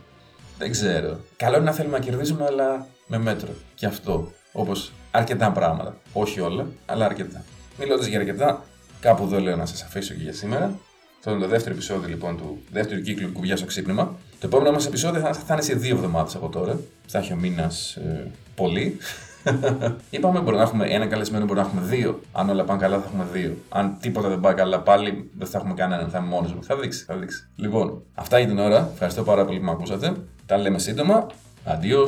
Δεν 0.58 0.72
ξέρω. 0.72 1.20
Καλό 1.38 1.56
είναι 1.56 1.66
να 1.66 1.72
θέλουμε 1.72 1.98
να 1.98 2.04
κερδίζουμε, 2.04 2.46
αλλά 2.46 2.88
με 3.08 3.18
μέτρο. 3.18 3.50
Και 3.76 3.86
αυτό. 3.86 4.32
Όπως 4.52 4.92
αρκετά 5.12 5.52
πράγματα. 5.52 5.98
Όχι 6.14 6.40
όλα, 6.40 6.68
αλλά 6.86 7.06
αρκετά. 7.06 7.44
Μιλώντας 7.80 8.06
για 8.06 8.20
αρκετά, 8.20 8.64
κάπου 9.00 9.24
εδώ 9.24 9.40
λέω 9.40 9.56
να 9.56 9.66
σας 9.66 9.84
αφήσω 9.84 10.14
και 10.14 10.22
για 10.22 10.34
σήμερα. 10.34 10.80
Αυτό 11.28 11.38
είναι 11.38 11.46
το 11.46 11.52
δεύτερο 11.54 11.76
επεισόδιο 11.76 12.08
λοιπόν 12.08 12.38
του 12.38 12.58
δεύτερου 12.72 13.02
κύκλου 13.02 13.32
κουβιά 13.32 13.58
στο 13.58 13.66
ξύπνημα. 13.66 14.16
Το 14.40 14.48
επόμενο 14.48 14.72
μας 14.72 14.86
επεισόδιο 14.86 15.22
θα, 15.22 15.34
θα 15.34 15.54
είναι 15.54 15.62
σε 15.62 15.74
δύο 15.74 15.96
εβδομάδες 15.96 16.36
από 16.36 16.50
τώρα. 16.50 16.80
Θα 17.08 17.20
έχει 17.20 17.34
ο 17.34 17.36
μήνας 17.36 17.96
ε, 17.96 18.32
πολύ. 18.56 18.98
Είπαμε 20.10 20.40
μπορεί 20.40 20.56
να 20.56 20.62
έχουμε 20.62 20.86
ένα 20.86 21.06
καλεσμένο, 21.06 21.46
μπορεί 21.46 21.60
να 21.60 21.66
έχουμε 21.66 21.82
δύο. 21.82 22.22
Αν 22.32 22.50
όλα 22.50 22.64
πάνε 22.64 22.80
καλά, 22.80 22.98
θα 22.98 23.04
έχουμε 23.08 23.26
δύο. 23.34 23.58
Αν 23.70 23.98
τίποτα 24.00 24.30
δεν 24.30 24.40
πάει 24.40 24.54
καλά, 24.54 24.80
πάλι 24.80 25.30
δεν 25.38 25.48
θα 25.48 25.58
έχουμε 25.58 25.74
κανέναν, 25.74 26.10
θα 26.10 26.18
είμαι 26.18 26.28
μόνος 26.28 26.54
μου. 26.54 26.64
Θα 26.64 26.76
δείξει, 26.76 27.04
θα 27.04 27.16
δείξει. 27.16 27.48
Λοιπόν, 27.56 28.02
αυτά 28.14 28.40
για 28.40 28.48
την 28.48 28.60
ώρα. 28.60 28.90
Ευχαριστώ 28.94 29.24
πάρα 29.24 29.46
πολύ 29.46 29.60
που 29.60 29.66
με 29.66 29.72
ακούσατε. 29.72 30.14
Τα 30.46 30.58
λέμε 30.58 30.80
σύντομα. 30.80 31.28
Αντίο. 31.64 32.08